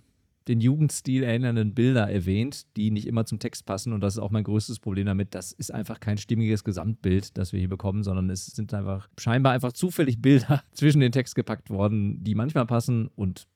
den 0.47 0.61
Jugendstil 0.61 1.23
erinnernden 1.23 1.73
Bilder 1.73 2.09
erwähnt, 2.09 2.65
die 2.75 2.91
nicht 2.91 3.07
immer 3.07 3.25
zum 3.25 3.39
Text 3.39 3.65
passen. 3.65 3.93
Und 3.93 4.01
das 4.01 4.15
ist 4.15 4.19
auch 4.19 4.31
mein 4.31 4.43
größtes 4.43 4.79
Problem 4.79 5.05
damit. 5.05 5.35
Das 5.35 5.51
ist 5.51 5.73
einfach 5.73 5.99
kein 5.99 6.17
stimmiges 6.17 6.63
Gesamtbild, 6.63 7.37
das 7.37 7.53
wir 7.53 7.59
hier 7.59 7.69
bekommen, 7.69 8.03
sondern 8.03 8.29
es 8.29 8.45
sind 8.47 8.73
einfach 8.73 9.09
scheinbar 9.17 9.53
einfach 9.53 9.73
zufällig 9.73 10.21
Bilder 10.21 10.63
zwischen 10.71 10.99
den 10.99 11.11
Text 11.11 11.35
gepackt 11.35 11.69
worden, 11.69 12.23
die 12.23 12.35
manchmal 12.35 12.65
passen 12.65 13.09
und 13.15 13.47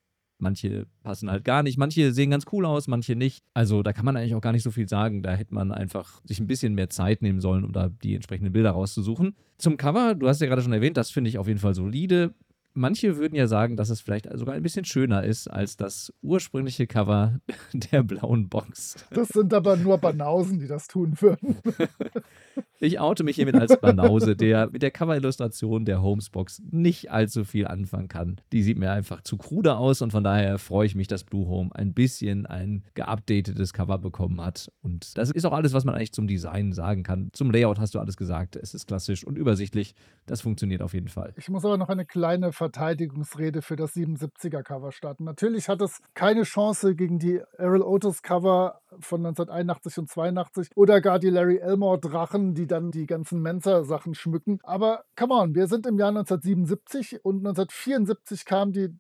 manche 0.42 0.88
passen 1.04 1.30
halt 1.30 1.46
gar 1.46 1.64
nicht. 1.64 1.78
Manche 1.78 2.12
sehen 2.12 2.32
ganz 2.32 2.46
cool 2.52 2.66
aus, 2.66 2.88
manche 2.88 3.16
nicht. 3.16 3.44
Also 3.54 3.84
da 3.84 3.94
kann 3.94 4.06
man 4.06 4.18
eigentlich 4.18 4.36
auch 4.36 4.42
gar 4.42 4.52
nicht 4.52 4.64
so 4.64 4.72
viel 4.72 4.90
sagen. 4.90 5.24
Da 5.24 5.34
hätte 5.34 5.54
man 5.54 5.72
einfach 5.72 6.22
sich 6.26 6.40
ein 6.40 6.48
bisschen 6.48 6.74
mehr 6.74 6.90
Zeit 6.90 7.22
nehmen 7.22 7.40
sollen, 7.40 7.64
um 7.64 7.72
da 7.72 7.90
die 7.90 8.16
entsprechenden 8.16 8.52
Bilder 8.52 8.72
rauszusuchen. 8.72 9.36
Zum 9.58 9.78
Cover, 9.78 10.16
du 10.16 10.28
hast 10.28 10.42
ja 10.42 10.48
gerade 10.48 10.62
schon 10.62 10.74
erwähnt, 10.74 10.98
das 10.98 11.12
finde 11.12 11.30
ich 11.30 11.38
auf 11.38 11.48
jeden 11.48 11.60
Fall 11.60 11.76
solide. 11.76 12.34
Manche 12.74 13.18
würden 13.18 13.36
ja 13.36 13.48
sagen, 13.48 13.76
dass 13.76 13.90
es 13.90 14.02
vielleicht 14.02 14.28
sogar 14.38 14.56
ein 14.56 14.64
bisschen 14.64 14.86
schöner 14.86 15.24
ist 15.24 15.48
als 15.48 15.78
das 15.78 16.14
ursprüngliche 16.22 16.88
Cover 16.88 17.40
der 17.74 18.04
blauen 18.04 18.50
Box. 18.50 18.96
Das 19.12 19.30
sind 19.30 19.54
aber 19.54 19.76
nur 19.76 19.98
Banausen, 19.98 20.60
die 20.60 20.68
das 20.68 20.88
tun 20.88 21.16
würden. 21.20 21.58
Ich 22.84 23.00
oute 23.00 23.24
mich 23.24 23.36
hiermit 23.36 23.56
als 23.58 23.80
Banause, 23.80 24.36
der 24.36 24.72
mit 24.72 24.82
der 24.82 24.90
Cover-Illustration 24.90 25.86
der 25.86 26.02
Holmes-Box 26.02 26.64
nicht 26.72 27.12
allzu 27.12 27.44
viel 27.44 27.68
anfangen 27.68 28.08
kann. 28.08 28.42
Die 28.52 28.64
sieht 28.64 28.80
mir 28.80 28.92
einfach 28.92 29.22
zu 29.22 29.38
krude 29.38 29.78
aus 29.78 30.02
und 30.02 30.10
von 30.10 30.24
daher 30.24 30.58
freue 30.58 30.88
ich 30.88 30.96
mich, 30.96 31.08
dass 31.08 31.24
Blue 31.24 31.48
Home 31.48 31.70
ein 31.76 31.94
bisschen 31.94 32.48
ein 32.48 32.84
geupdatetes 32.96 33.74
Cover 33.74 34.00
bekommen 34.00 34.42
hat. 34.42 34.72
Und 34.82 35.16
das 35.16 35.30
ist 35.30 35.46
auch 35.46 35.54
alles, 35.54 35.74
was 35.74 35.86
man 35.86 35.94
eigentlich 35.94 36.12
zum 36.12 36.26
Design 36.26 36.74
sagen 36.74 37.04
kann. 37.04 37.30
Zum 37.34 37.52
Layout 37.52 37.78
hast 37.78 37.94
du 37.94 38.00
alles 38.00 38.18
gesagt. 38.18 38.56
Es 38.56 38.74
ist 38.74 38.88
klassisch 38.88 39.24
und 39.24 39.38
übersichtlich. 39.38 39.94
Das 40.26 40.42
funktioniert 40.42 40.82
auf 40.82 40.96
jeden 40.96 41.08
Fall. 41.08 41.34
Ich 41.38 41.50
muss 41.50 41.64
aber 41.64 41.78
noch 41.78 41.90
eine 41.90 42.08
kleine 42.08 42.52
Verteidigungsrede 42.62 43.64
für 43.64 43.76
das 43.76 43.96
77er 43.96 44.62
Cover 44.62 44.92
starten. 44.92 45.24
Natürlich 45.24 45.68
hat 45.68 45.82
es 45.82 46.00
keine 46.14 46.44
Chance 46.44 46.94
gegen 46.94 47.18
die 47.18 47.42
Errol 47.58 47.82
Otis 47.82 48.22
Cover 48.22 48.82
von 49.00 49.26
1981 49.26 49.98
und 49.98 50.10
82 50.12 50.70
oder 50.76 51.02
gar 51.02 51.18
die 51.18 51.32
Larry 51.32 51.58
Elmore 51.58 52.00
Drachen, 52.00 52.54
die 52.54 52.68
dann 52.68 52.92
die 52.92 53.08
ganzen 53.08 53.42
Mensa-Sachen 53.42 54.14
schmücken. 54.14 54.60
Aber 54.62 55.06
come 55.16 55.34
on, 55.34 55.56
wir 55.56 55.66
sind 55.66 55.88
im 55.88 55.98
Jahr 55.98 56.10
1977 56.10 57.26
und 57.26 57.38
1974 57.38 58.46
kam 58.46 58.74
die 58.74 58.96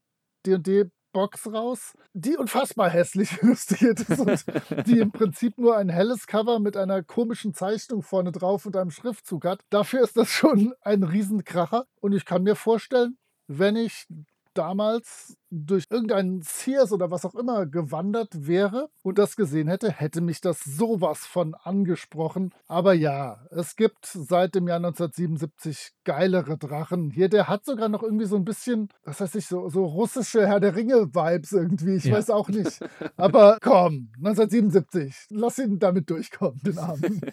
D&D 0.47 0.89
Box 1.13 1.51
raus, 1.51 1.93
die 2.13 2.37
unfassbar 2.37 2.89
hässlich 2.89 3.37
illustriert 3.43 3.99
ist 3.99 4.19
und 4.19 4.87
die 4.87 4.99
im 4.99 5.11
Prinzip 5.11 5.57
nur 5.57 5.77
ein 5.77 5.89
helles 5.89 6.25
Cover 6.25 6.59
mit 6.59 6.77
einer 6.77 7.03
komischen 7.03 7.53
Zeichnung 7.53 8.01
vorne 8.01 8.31
drauf 8.31 8.65
und 8.65 8.75
einem 8.75 8.91
Schriftzug 8.91 9.45
hat. 9.45 9.61
Dafür 9.69 10.01
ist 10.01 10.17
das 10.17 10.29
schon 10.29 10.73
ein 10.81 11.03
Riesenkracher 11.03 11.85
und 11.99 12.13
ich 12.13 12.25
kann 12.25 12.43
mir 12.43 12.55
vorstellen, 12.55 13.17
wenn 13.59 13.75
ich 13.75 14.07
damals 14.53 15.37
durch 15.49 15.85
irgendeinen 15.89 16.41
Sears 16.41 16.91
oder 16.91 17.11
was 17.11 17.25
auch 17.25 17.35
immer 17.35 17.65
gewandert 17.65 18.47
wäre 18.47 18.89
und 19.01 19.17
das 19.17 19.35
gesehen 19.35 19.67
hätte, 19.67 19.91
hätte 19.91 20.21
mich 20.21 20.41
das 20.41 20.61
sowas 20.63 21.19
von 21.19 21.55
angesprochen. 21.55 22.53
Aber 22.67 22.93
ja, 22.93 23.45
es 23.49 23.75
gibt 23.75 24.05
seit 24.05 24.55
dem 24.55 24.67
Jahr 24.67 24.77
1977 24.77 25.91
geilere 26.03 26.57
Drachen. 26.57 27.11
Hier, 27.11 27.29
der 27.29 27.47
hat 27.47 27.65
sogar 27.65 27.89
noch 27.89 28.03
irgendwie 28.03 28.25
so 28.25 28.35
ein 28.35 28.45
bisschen, 28.45 28.89
was 29.03 29.21
heißt 29.21 29.35
ich, 29.35 29.47
so, 29.47 29.69
so 29.69 29.85
russische 29.85 30.47
Herr 30.47 30.59
der 30.59 30.75
Ringe-Vibes 30.75 31.51
irgendwie. 31.51 31.95
Ich 31.95 32.05
ja. 32.05 32.15
weiß 32.15 32.29
auch 32.29 32.49
nicht. 32.49 32.79
Aber 33.17 33.57
komm, 33.61 34.09
1977, 34.17 35.27
lass 35.29 35.59
ihn 35.59 35.79
damit 35.79 36.09
durchkommen, 36.09 36.59
den 36.63 36.77
Armen. 36.77 37.21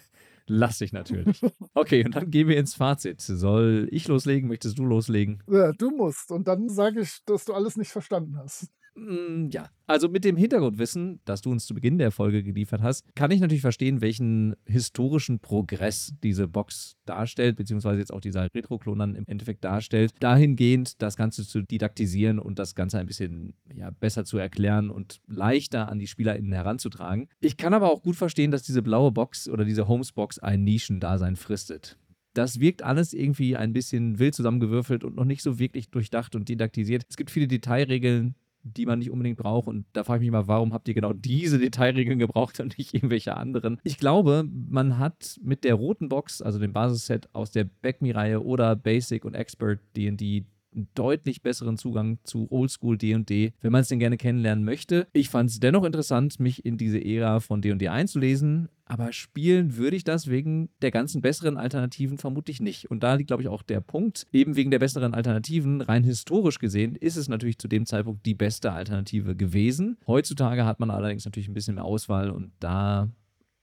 Lass 0.49 0.79
dich 0.79 0.91
natürlich. 0.91 1.41
Okay, 1.75 2.03
und 2.03 2.15
dann 2.15 2.31
gehen 2.31 2.47
wir 2.47 2.57
ins 2.57 2.73
Fazit. 2.73 3.21
Soll 3.21 3.87
ich 3.91 4.07
loslegen? 4.07 4.49
Möchtest 4.49 4.79
du 4.79 4.83
loslegen? 4.83 5.43
Ja, 5.47 5.71
du 5.71 5.91
musst. 5.91 6.31
Und 6.31 6.47
dann 6.47 6.67
sage 6.67 7.01
ich, 7.01 7.19
dass 7.25 7.45
du 7.45 7.53
alles 7.53 7.77
nicht 7.77 7.91
verstanden 7.91 8.35
hast. 8.37 8.67
Mm, 8.99 9.49
ja, 9.51 9.69
also 9.87 10.09
mit 10.09 10.25
dem 10.25 10.35
Hintergrundwissen, 10.35 11.19
das 11.25 11.41
du 11.41 11.51
uns 11.51 11.65
zu 11.65 11.73
Beginn 11.73 11.97
der 11.97 12.11
Folge 12.11 12.43
geliefert 12.43 12.81
hast, 12.81 13.03
kann 13.15 13.31
ich 13.31 13.39
natürlich 13.39 13.61
verstehen, 13.61 14.01
welchen 14.01 14.55
historischen 14.65 15.39
Progress 15.39 16.13
diese 16.21 16.47
Box 16.47 16.97
darstellt, 17.05 17.55
beziehungsweise 17.55 17.99
jetzt 17.99 18.13
auch 18.13 18.19
dieser 18.19 18.53
Retro-Klon 18.53 18.99
dann 18.99 19.15
im 19.15 19.23
Endeffekt 19.27 19.63
darstellt, 19.63 20.11
dahingehend 20.19 21.01
das 21.01 21.15
Ganze 21.15 21.47
zu 21.47 21.61
didaktisieren 21.61 22.39
und 22.39 22.59
das 22.59 22.75
Ganze 22.75 22.99
ein 22.99 23.05
bisschen 23.05 23.53
ja, 23.73 23.89
besser 23.91 24.25
zu 24.25 24.37
erklären 24.37 24.89
und 24.89 25.21
leichter 25.27 25.89
an 25.89 25.99
die 25.99 26.07
SpielerInnen 26.07 26.51
heranzutragen. 26.51 27.29
Ich 27.39 27.57
kann 27.57 27.73
aber 27.73 27.91
auch 27.91 28.01
gut 28.01 28.15
verstehen, 28.15 28.51
dass 28.51 28.63
diese 28.63 28.81
blaue 28.81 29.11
Box 29.11 29.47
oder 29.47 29.63
diese 29.63 29.87
Holmes-Box 29.87 30.39
ein 30.39 30.63
Nischendasein 30.63 31.35
fristet 31.35 31.97
Das 32.33 32.59
wirkt 32.59 32.83
alles 32.83 33.13
irgendwie 33.13 33.55
ein 33.55 33.73
bisschen 33.73 34.19
wild 34.19 34.35
zusammengewürfelt 34.35 35.03
und 35.03 35.15
noch 35.15 35.25
nicht 35.25 35.41
so 35.41 35.57
wirklich 35.57 35.89
durchdacht 35.89 36.35
und 36.35 36.49
didaktisiert. 36.49 37.03
Es 37.09 37.17
gibt 37.17 37.31
viele 37.31 37.47
Detailregeln, 37.47 38.35
die 38.63 38.85
man 38.85 38.99
nicht 38.99 39.11
unbedingt 39.11 39.37
braucht. 39.37 39.67
Und 39.67 39.85
da 39.93 40.03
frage 40.03 40.23
ich 40.23 40.29
mich 40.29 40.31
mal, 40.31 40.47
warum 40.47 40.73
habt 40.73 40.87
ihr 40.87 40.93
genau 40.93 41.13
diese 41.13 41.59
Detailregeln 41.59 42.19
gebraucht 42.19 42.59
und 42.59 42.77
nicht 42.77 42.93
irgendwelche 42.93 43.35
anderen? 43.35 43.79
Ich 43.83 43.97
glaube, 43.97 44.47
man 44.69 44.97
hat 44.97 45.39
mit 45.43 45.63
der 45.63 45.75
roten 45.75 46.09
Box, 46.09 46.41
also 46.41 46.59
dem 46.59 46.73
Basisset 46.73 47.29
aus 47.33 47.51
der 47.51 47.63
Backme-Reihe 47.63 48.43
oder 48.43 48.75
Basic 48.75 49.25
und 49.25 49.33
Expert 49.33 49.79
D&D 49.95 50.45
einen 50.79 50.89
deutlich 50.95 51.41
besseren 51.41 51.77
Zugang 51.77 52.19
zu 52.23 52.47
Oldschool 52.51 52.97
D&D, 52.97 53.53
wenn 53.61 53.71
man 53.71 53.81
es 53.81 53.89
denn 53.89 53.99
gerne 53.99 54.17
kennenlernen 54.17 54.63
möchte. 54.63 55.07
Ich 55.13 55.29
fand 55.29 55.49
es 55.49 55.59
dennoch 55.59 55.83
interessant, 55.83 56.39
mich 56.39 56.65
in 56.65 56.77
diese 56.77 57.03
Ära 57.03 57.39
von 57.39 57.61
D&D 57.61 57.89
einzulesen, 57.89 58.69
aber 58.85 59.13
spielen 59.13 59.77
würde 59.77 59.95
ich 59.95 60.03
das 60.03 60.27
wegen 60.27 60.69
der 60.81 60.91
ganzen 60.91 61.21
besseren 61.21 61.57
Alternativen 61.57 62.17
vermutlich 62.17 62.59
nicht. 62.59 62.89
Und 62.89 63.03
da 63.03 63.13
liegt, 63.13 63.27
glaube 63.27 63.43
ich, 63.43 63.49
auch 63.49 63.61
der 63.61 63.81
Punkt. 63.81 64.25
Eben 64.31 64.55
wegen 64.55 64.71
der 64.71 64.79
besseren 64.79 65.13
Alternativen, 65.13 65.81
rein 65.81 66.03
historisch 66.03 66.57
gesehen, 66.57 66.95
ist 66.95 67.15
es 67.15 67.29
natürlich 67.29 67.59
zu 67.59 67.67
dem 67.67 67.85
Zeitpunkt 67.85 68.25
die 68.25 68.33
beste 68.33 68.71
Alternative 68.71 69.35
gewesen. 69.35 69.97
Heutzutage 70.07 70.65
hat 70.65 70.79
man 70.79 70.89
allerdings 70.89 71.25
natürlich 71.25 71.49
ein 71.49 71.53
bisschen 71.53 71.75
mehr 71.75 71.85
Auswahl 71.85 72.31
und 72.31 72.51
da 72.59 73.11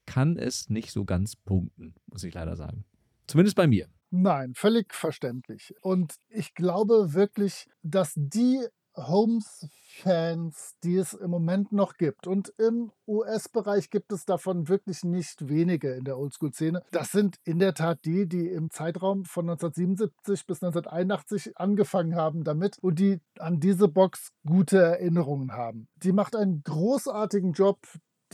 kann 0.06 0.36
es 0.36 0.70
nicht 0.70 0.92
so 0.92 1.04
ganz 1.04 1.34
punkten, 1.34 1.94
muss 2.06 2.22
ich 2.22 2.32
leider 2.32 2.54
sagen. 2.54 2.84
Zumindest 3.26 3.56
bei 3.56 3.66
mir. 3.66 3.88
Nein, 4.10 4.54
völlig 4.54 4.94
verständlich. 4.94 5.74
Und 5.82 6.14
ich 6.28 6.54
glaube 6.54 7.14
wirklich, 7.14 7.68
dass 7.82 8.12
die 8.16 8.66
Holmes-Fans, 8.96 10.76
die 10.82 10.96
es 10.96 11.12
im 11.12 11.30
Moment 11.30 11.72
noch 11.72 11.98
gibt, 11.98 12.26
und 12.26 12.52
im 12.58 12.92
US-Bereich 13.06 13.90
gibt 13.90 14.12
es 14.12 14.24
davon 14.24 14.68
wirklich 14.68 15.04
nicht 15.04 15.48
wenige 15.48 15.92
in 15.92 16.04
der 16.04 16.18
Oldschool-Szene, 16.18 16.82
das 16.92 17.12
sind 17.12 17.36
in 17.44 17.58
der 17.58 17.74
Tat 17.74 18.04
die, 18.04 18.26
die 18.26 18.48
im 18.48 18.70
Zeitraum 18.70 19.24
von 19.24 19.50
1977 19.50 20.46
bis 20.46 20.62
1981 20.62 21.58
angefangen 21.58 22.16
haben 22.16 22.44
damit 22.44 22.78
und 22.78 22.98
die 22.98 23.20
an 23.38 23.60
diese 23.60 23.88
Box 23.88 24.32
gute 24.46 24.78
Erinnerungen 24.78 25.52
haben. 25.52 25.88
Die 25.96 26.12
macht 26.12 26.34
einen 26.34 26.62
großartigen 26.62 27.52
Job 27.52 27.80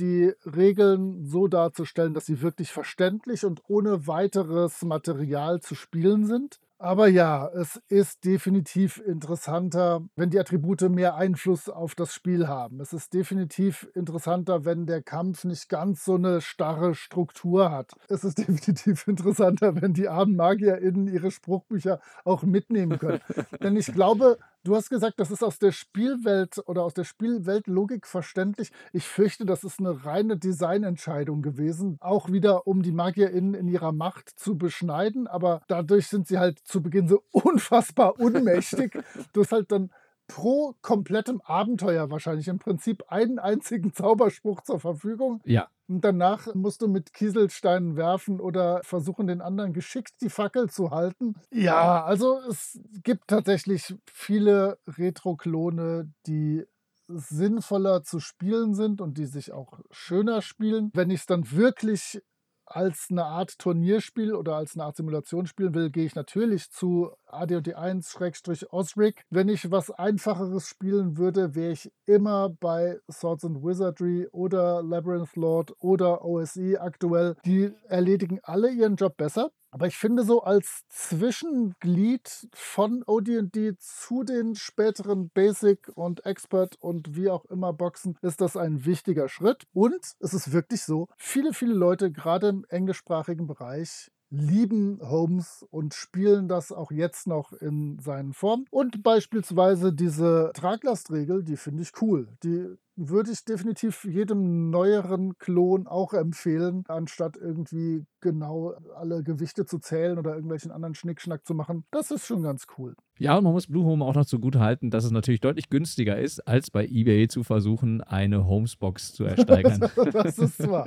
die 0.02 0.32
Regeln 0.44 1.24
so 1.24 1.46
darzustellen, 1.46 2.12
dass 2.12 2.26
sie 2.26 2.42
wirklich 2.42 2.72
verständlich 2.72 3.44
und 3.44 3.62
ohne 3.68 4.08
weiteres 4.08 4.82
Material 4.82 5.60
zu 5.60 5.76
spielen 5.76 6.26
sind. 6.26 6.58
Aber 6.82 7.06
ja, 7.06 7.46
es 7.46 7.80
ist 7.86 8.24
definitiv 8.24 9.00
interessanter, 9.06 10.02
wenn 10.16 10.30
die 10.30 10.40
Attribute 10.40 10.80
mehr 10.90 11.14
Einfluss 11.14 11.68
auf 11.68 11.94
das 11.94 12.12
Spiel 12.12 12.48
haben. 12.48 12.80
Es 12.80 12.92
ist 12.92 13.14
definitiv 13.14 13.88
interessanter, 13.94 14.64
wenn 14.64 14.86
der 14.86 15.00
Kampf 15.00 15.44
nicht 15.44 15.68
ganz 15.68 16.04
so 16.04 16.16
eine 16.16 16.40
starre 16.40 16.96
Struktur 16.96 17.70
hat. 17.70 17.92
Es 18.08 18.24
ist 18.24 18.38
definitiv 18.48 19.06
interessanter, 19.06 19.80
wenn 19.80 19.92
die 19.94 20.08
armen 20.08 20.34
MagierInnen 20.34 21.06
ihre 21.06 21.30
Spruchbücher 21.30 22.00
auch 22.24 22.42
mitnehmen 22.42 22.98
können. 22.98 23.20
Denn 23.62 23.76
ich 23.76 23.86
glaube, 23.86 24.38
Du 24.64 24.77
hast 24.77 24.90
gesagt, 24.90 25.18
das 25.18 25.33
ist 25.33 25.42
aus 25.42 25.59
der 25.59 25.72
Spielwelt 25.72 26.62
oder 26.66 26.85
aus 26.85 26.94
der 26.94 27.03
Spielweltlogik 27.03 28.07
verständlich. 28.07 28.70
Ich 28.92 29.09
fürchte, 29.09 29.44
das 29.44 29.64
ist 29.64 29.81
eine 29.81 30.05
reine 30.05 30.38
Designentscheidung 30.38 31.42
gewesen. 31.42 31.96
Auch 32.01 32.31
wieder, 32.31 32.64
um 32.68 32.83
die 32.83 32.92
MagierInnen 32.92 33.55
in 33.55 33.66
ihrer 33.66 33.90
Macht 33.90 34.31
zu 34.38 34.57
beschneiden. 34.57 35.27
Aber 35.27 35.62
dadurch 35.66 36.07
sind 36.07 36.29
sie 36.29 36.38
halt 36.38 36.61
zu 36.61 36.81
Beginn 36.81 37.09
so 37.09 37.25
unfassbar 37.33 38.20
unmächtig. 38.20 38.96
du 39.33 39.40
hast 39.40 39.51
halt 39.51 39.72
dann 39.72 39.90
pro 40.26 40.74
komplettem 40.80 41.40
Abenteuer 41.42 42.11
wahrscheinlich 42.11 42.48
im 42.48 42.58
Prinzip 42.58 43.04
einen 43.08 43.38
einzigen 43.38 43.92
Zauberspruch 43.94 44.62
zur 44.62 44.80
Verfügung. 44.80 45.40
Ja. 45.44 45.68
Und 45.88 46.04
danach 46.04 46.54
musst 46.54 46.80
du 46.80 46.88
mit 46.88 47.12
Kieselsteinen 47.12 47.96
werfen 47.96 48.40
oder 48.40 48.80
versuchen, 48.82 49.26
den 49.26 49.42
anderen 49.42 49.72
geschickt 49.72 50.14
die 50.22 50.30
Fackel 50.30 50.70
zu 50.70 50.90
halten. 50.90 51.35
Ja, 51.50 52.04
also 52.04 52.40
es 52.48 52.80
gibt 53.02 53.28
tatsächlich 53.28 53.94
viele 54.06 54.78
Retro-Klone, 54.87 56.11
die 56.26 56.64
sinnvoller 57.08 58.02
zu 58.04 58.20
spielen 58.20 58.74
sind 58.74 59.00
und 59.00 59.18
die 59.18 59.26
sich 59.26 59.52
auch 59.52 59.80
schöner 59.90 60.40
spielen. 60.40 60.90
Wenn 60.94 61.11
ich 61.11 61.20
es 61.20 61.26
dann 61.26 61.50
wirklich 61.50 62.22
als 62.64 63.08
eine 63.11 63.24
Art 63.24 63.58
Turnierspiel 63.58 64.35
oder 64.35 64.56
als 64.56 64.74
eine 64.74 64.85
Art 64.85 64.96
Simulation 64.96 65.46
spielen 65.46 65.74
will, 65.74 65.90
gehe 65.90 66.06
ich 66.06 66.14
natürlich 66.14 66.70
zu 66.70 67.12
AD&D 67.33 67.75
1-Osric. 67.75 69.25
Wenn 69.31 69.49
ich 69.49 69.71
was 69.71 69.90
Einfacheres 69.90 70.66
spielen 70.66 71.16
würde, 71.16 71.55
wäre 71.55 71.73
ich 71.73 71.90
immer 72.07 72.49
bei 72.49 72.99
Swords 73.11 73.45
and 73.45 73.62
Wizardry 73.62 74.29
oder 74.33 74.83
Labyrinth 74.83 75.37
Lord 75.37 75.75
oder 75.79 76.25
OSE 76.25 76.81
aktuell. 76.81 77.37
Die 77.45 77.73
erledigen 77.88 78.40
alle 78.42 78.71
ihren 78.71 78.97
Job 78.97 79.16
besser. 79.16 79.51
Aber 79.75 79.87
ich 79.87 79.97
finde 79.97 80.23
so 80.23 80.42
als 80.42 80.85
Zwischenglied 80.90 82.47
von 82.53 83.03
OD&D 83.07 83.79
zu 83.79 84.23
den 84.23 84.55
späteren 84.55 85.31
Basic 85.31 85.90
und 85.95 86.27
Expert 86.27 86.77
und 86.79 87.16
wie 87.16 87.31
auch 87.31 87.47
immer 87.47 87.73
Boxen 87.73 88.18
ist 88.21 88.42
das 88.42 88.59
ein 88.59 88.85
wichtiger 88.85 89.31
Schritt. 89.31 89.66
Und 89.73 90.14
es 90.21 90.35
ist 90.35 90.53
wirklich 90.53 90.83
so, 90.83 91.09
viele, 91.16 91.55
viele 91.55 91.73
Leute, 91.73 92.12
gerade 92.12 92.49
im 92.49 92.66
englischsprachigen 92.68 93.47
Bereich, 93.47 94.11
lieben 94.33 94.99
Holmes 95.03 95.64
und 95.71 95.92
spielen 95.92 96.49
das 96.49 96.73
auch 96.73 96.90
jetzt 96.90 97.27
noch 97.27 97.53
in 97.53 97.99
seinen 97.99 98.33
Formen. 98.33 98.64
Und 98.71 99.03
beispielsweise 99.03 99.92
diese 99.92 100.51
Traglastregel, 100.55 101.45
die 101.45 101.57
finde 101.57 101.83
ich 101.83 101.92
cool. 102.01 102.29
Die 102.42 102.66
würde 102.97 103.31
ich 103.31 103.45
definitiv 103.45 104.05
jedem 104.05 104.71
neueren 104.71 105.38
Klon 105.38 105.87
auch 105.87 106.12
empfehlen, 106.14 106.85
anstatt 106.88 107.37
irgendwie 107.37 108.05
genau 108.21 108.75
alle 108.95 109.23
Gewichte 109.23 109.66
zu 109.66 109.79
zählen 109.79 110.18
oder 110.18 110.35
irgendwelchen 110.35 110.71
anderen 110.71 110.95
Schnickschnack 110.95 111.47
zu 111.47 111.55
machen. 111.55 111.85
Das 111.90 112.11
ist 112.11 112.27
schon 112.27 112.42
ganz 112.42 112.66
cool. 112.79 112.95
Ja, 113.18 113.37
und 113.37 113.45
man 113.45 113.53
muss 113.53 113.66
Blue 113.66 113.85
Home 113.85 114.05
auch 114.05 114.14
noch 114.14 114.27
zugute 114.27 114.61
halten, 114.61 114.90
dass 114.90 115.05
es 115.05 115.11
natürlich 115.11 115.40
deutlich 115.40 115.71
günstiger 115.71 116.18
ist, 116.18 116.47
als 116.47 116.71
bei 116.71 116.87
eBay 116.87 117.29
zu 117.29 117.42
versuchen, 117.42 118.01
eine 118.01 118.47
Homesbox 118.47 119.12
zu 119.12 119.25
ersteigern. 119.25 119.90
das 120.12 120.38
ist 120.38 120.68
wahr. 120.68 120.87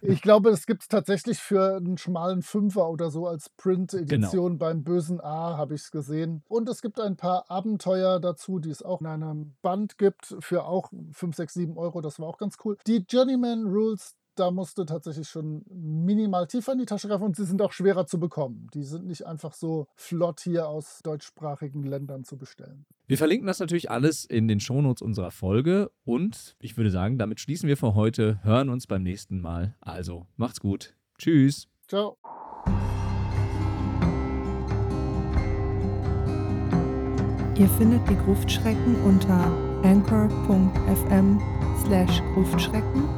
Ich 0.00 0.22
glaube, 0.22 0.50
es 0.50 0.66
gibt 0.66 0.82
es 0.82 0.88
tatsächlich 0.88 1.38
für 1.38 1.76
einen 1.76 1.98
schmalen 1.98 2.42
Fünfer 2.42 2.88
oder 2.88 3.10
so 3.10 3.26
als 3.26 3.48
Print-Edition 3.50 4.52
genau. 4.52 4.58
beim 4.58 4.82
bösen 4.82 5.20
A, 5.20 5.56
habe 5.56 5.74
ich 5.74 5.82
es 5.82 5.90
gesehen. 5.90 6.42
Und 6.48 6.68
es 6.68 6.82
gibt 6.82 7.00
ein 7.00 7.16
paar 7.16 7.50
Abenteuer 7.50 8.20
dazu, 8.20 8.58
die 8.58 8.70
es 8.70 8.82
auch 8.82 9.00
in 9.00 9.06
einem 9.06 9.54
Band 9.62 9.98
gibt, 9.98 10.36
für 10.40 10.64
auch 10.64 10.90
5, 11.12 11.36
6, 11.36 11.54
7 11.54 11.78
Euro. 11.78 12.00
Das 12.00 12.18
war 12.18 12.28
auch 12.28 12.38
ganz 12.38 12.56
cool. 12.64 12.76
Die 12.86 13.04
Journeyman 13.08 13.66
Rules, 13.66 14.16
da 14.38 14.50
musst 14.50 14.78
du 14.78 14.84
tatsächlich 14.84 15.28
schon 15.28 15.64
minimal 15.68 16.46
tiefer 16.46 16.72
in 16.72 16.78
die 16.78 16.86
Tasche 16.86 17.08
greifen 17.08 17.24
und 17.24 17.36
sie 17.36 17.44
sind 17.44 17.60
auch 17.62 17.72
schwerer 17.72 18.06
zu 18.06 18.20
bekommen. 18.20 18.68
Die 18.74 18.84
sind 18.84 19.06
nicht 19.06 19.26
einfach 19.26 19.52
so 19.52 19.86
flott 19.96 20.40
hier 20.40 20.68
aus 20.68 21.00
deutschsprachigen 21.02 21.82
Ländern 21.82 22.24
zu 22.24 22.36
bestellen. 22.36 22.86
Wir 23.06 23.18
verlinken 23.18 23.46
das 23.46 23.58
natürlich 23.58 23.90
alles 23.90 24.24
in 24.24 24.48
den 24.48 24.60
Shownotes 24.60 25.02
unserer 25.02 25.30
Folge 25.30 25.90
und 26.04 26.56
ich 26.60 26.76
würde 26.76 26.90
sagen, 26.90 27.18
damit 27.18 27.40
schließen 27.40 27.68
wir 27.68 27.76
für 27.76 27.94
heute, 27.94 28.42
hören 28.42 28.68
uns 28.68 28.86
beim 28.86 29.02
nächsten 29.02 29.40
Mal. 29.40 29.74
Also, 29.80 30.26
macht's 30.36 30.60
gut. 30.60 30.94
Tschüss. 31.18 31.68
Ciao. 31.88 32.18
Ihr 37.56 37.68
findet 37.70 38.08
die 38.08 38.16
Gruftschrecken 38.16 39.02
unter 39.02 39.50
anchor.fm 39.82 41.40
slash 41.84 42.22
Gruftschrecken 42.34 43.17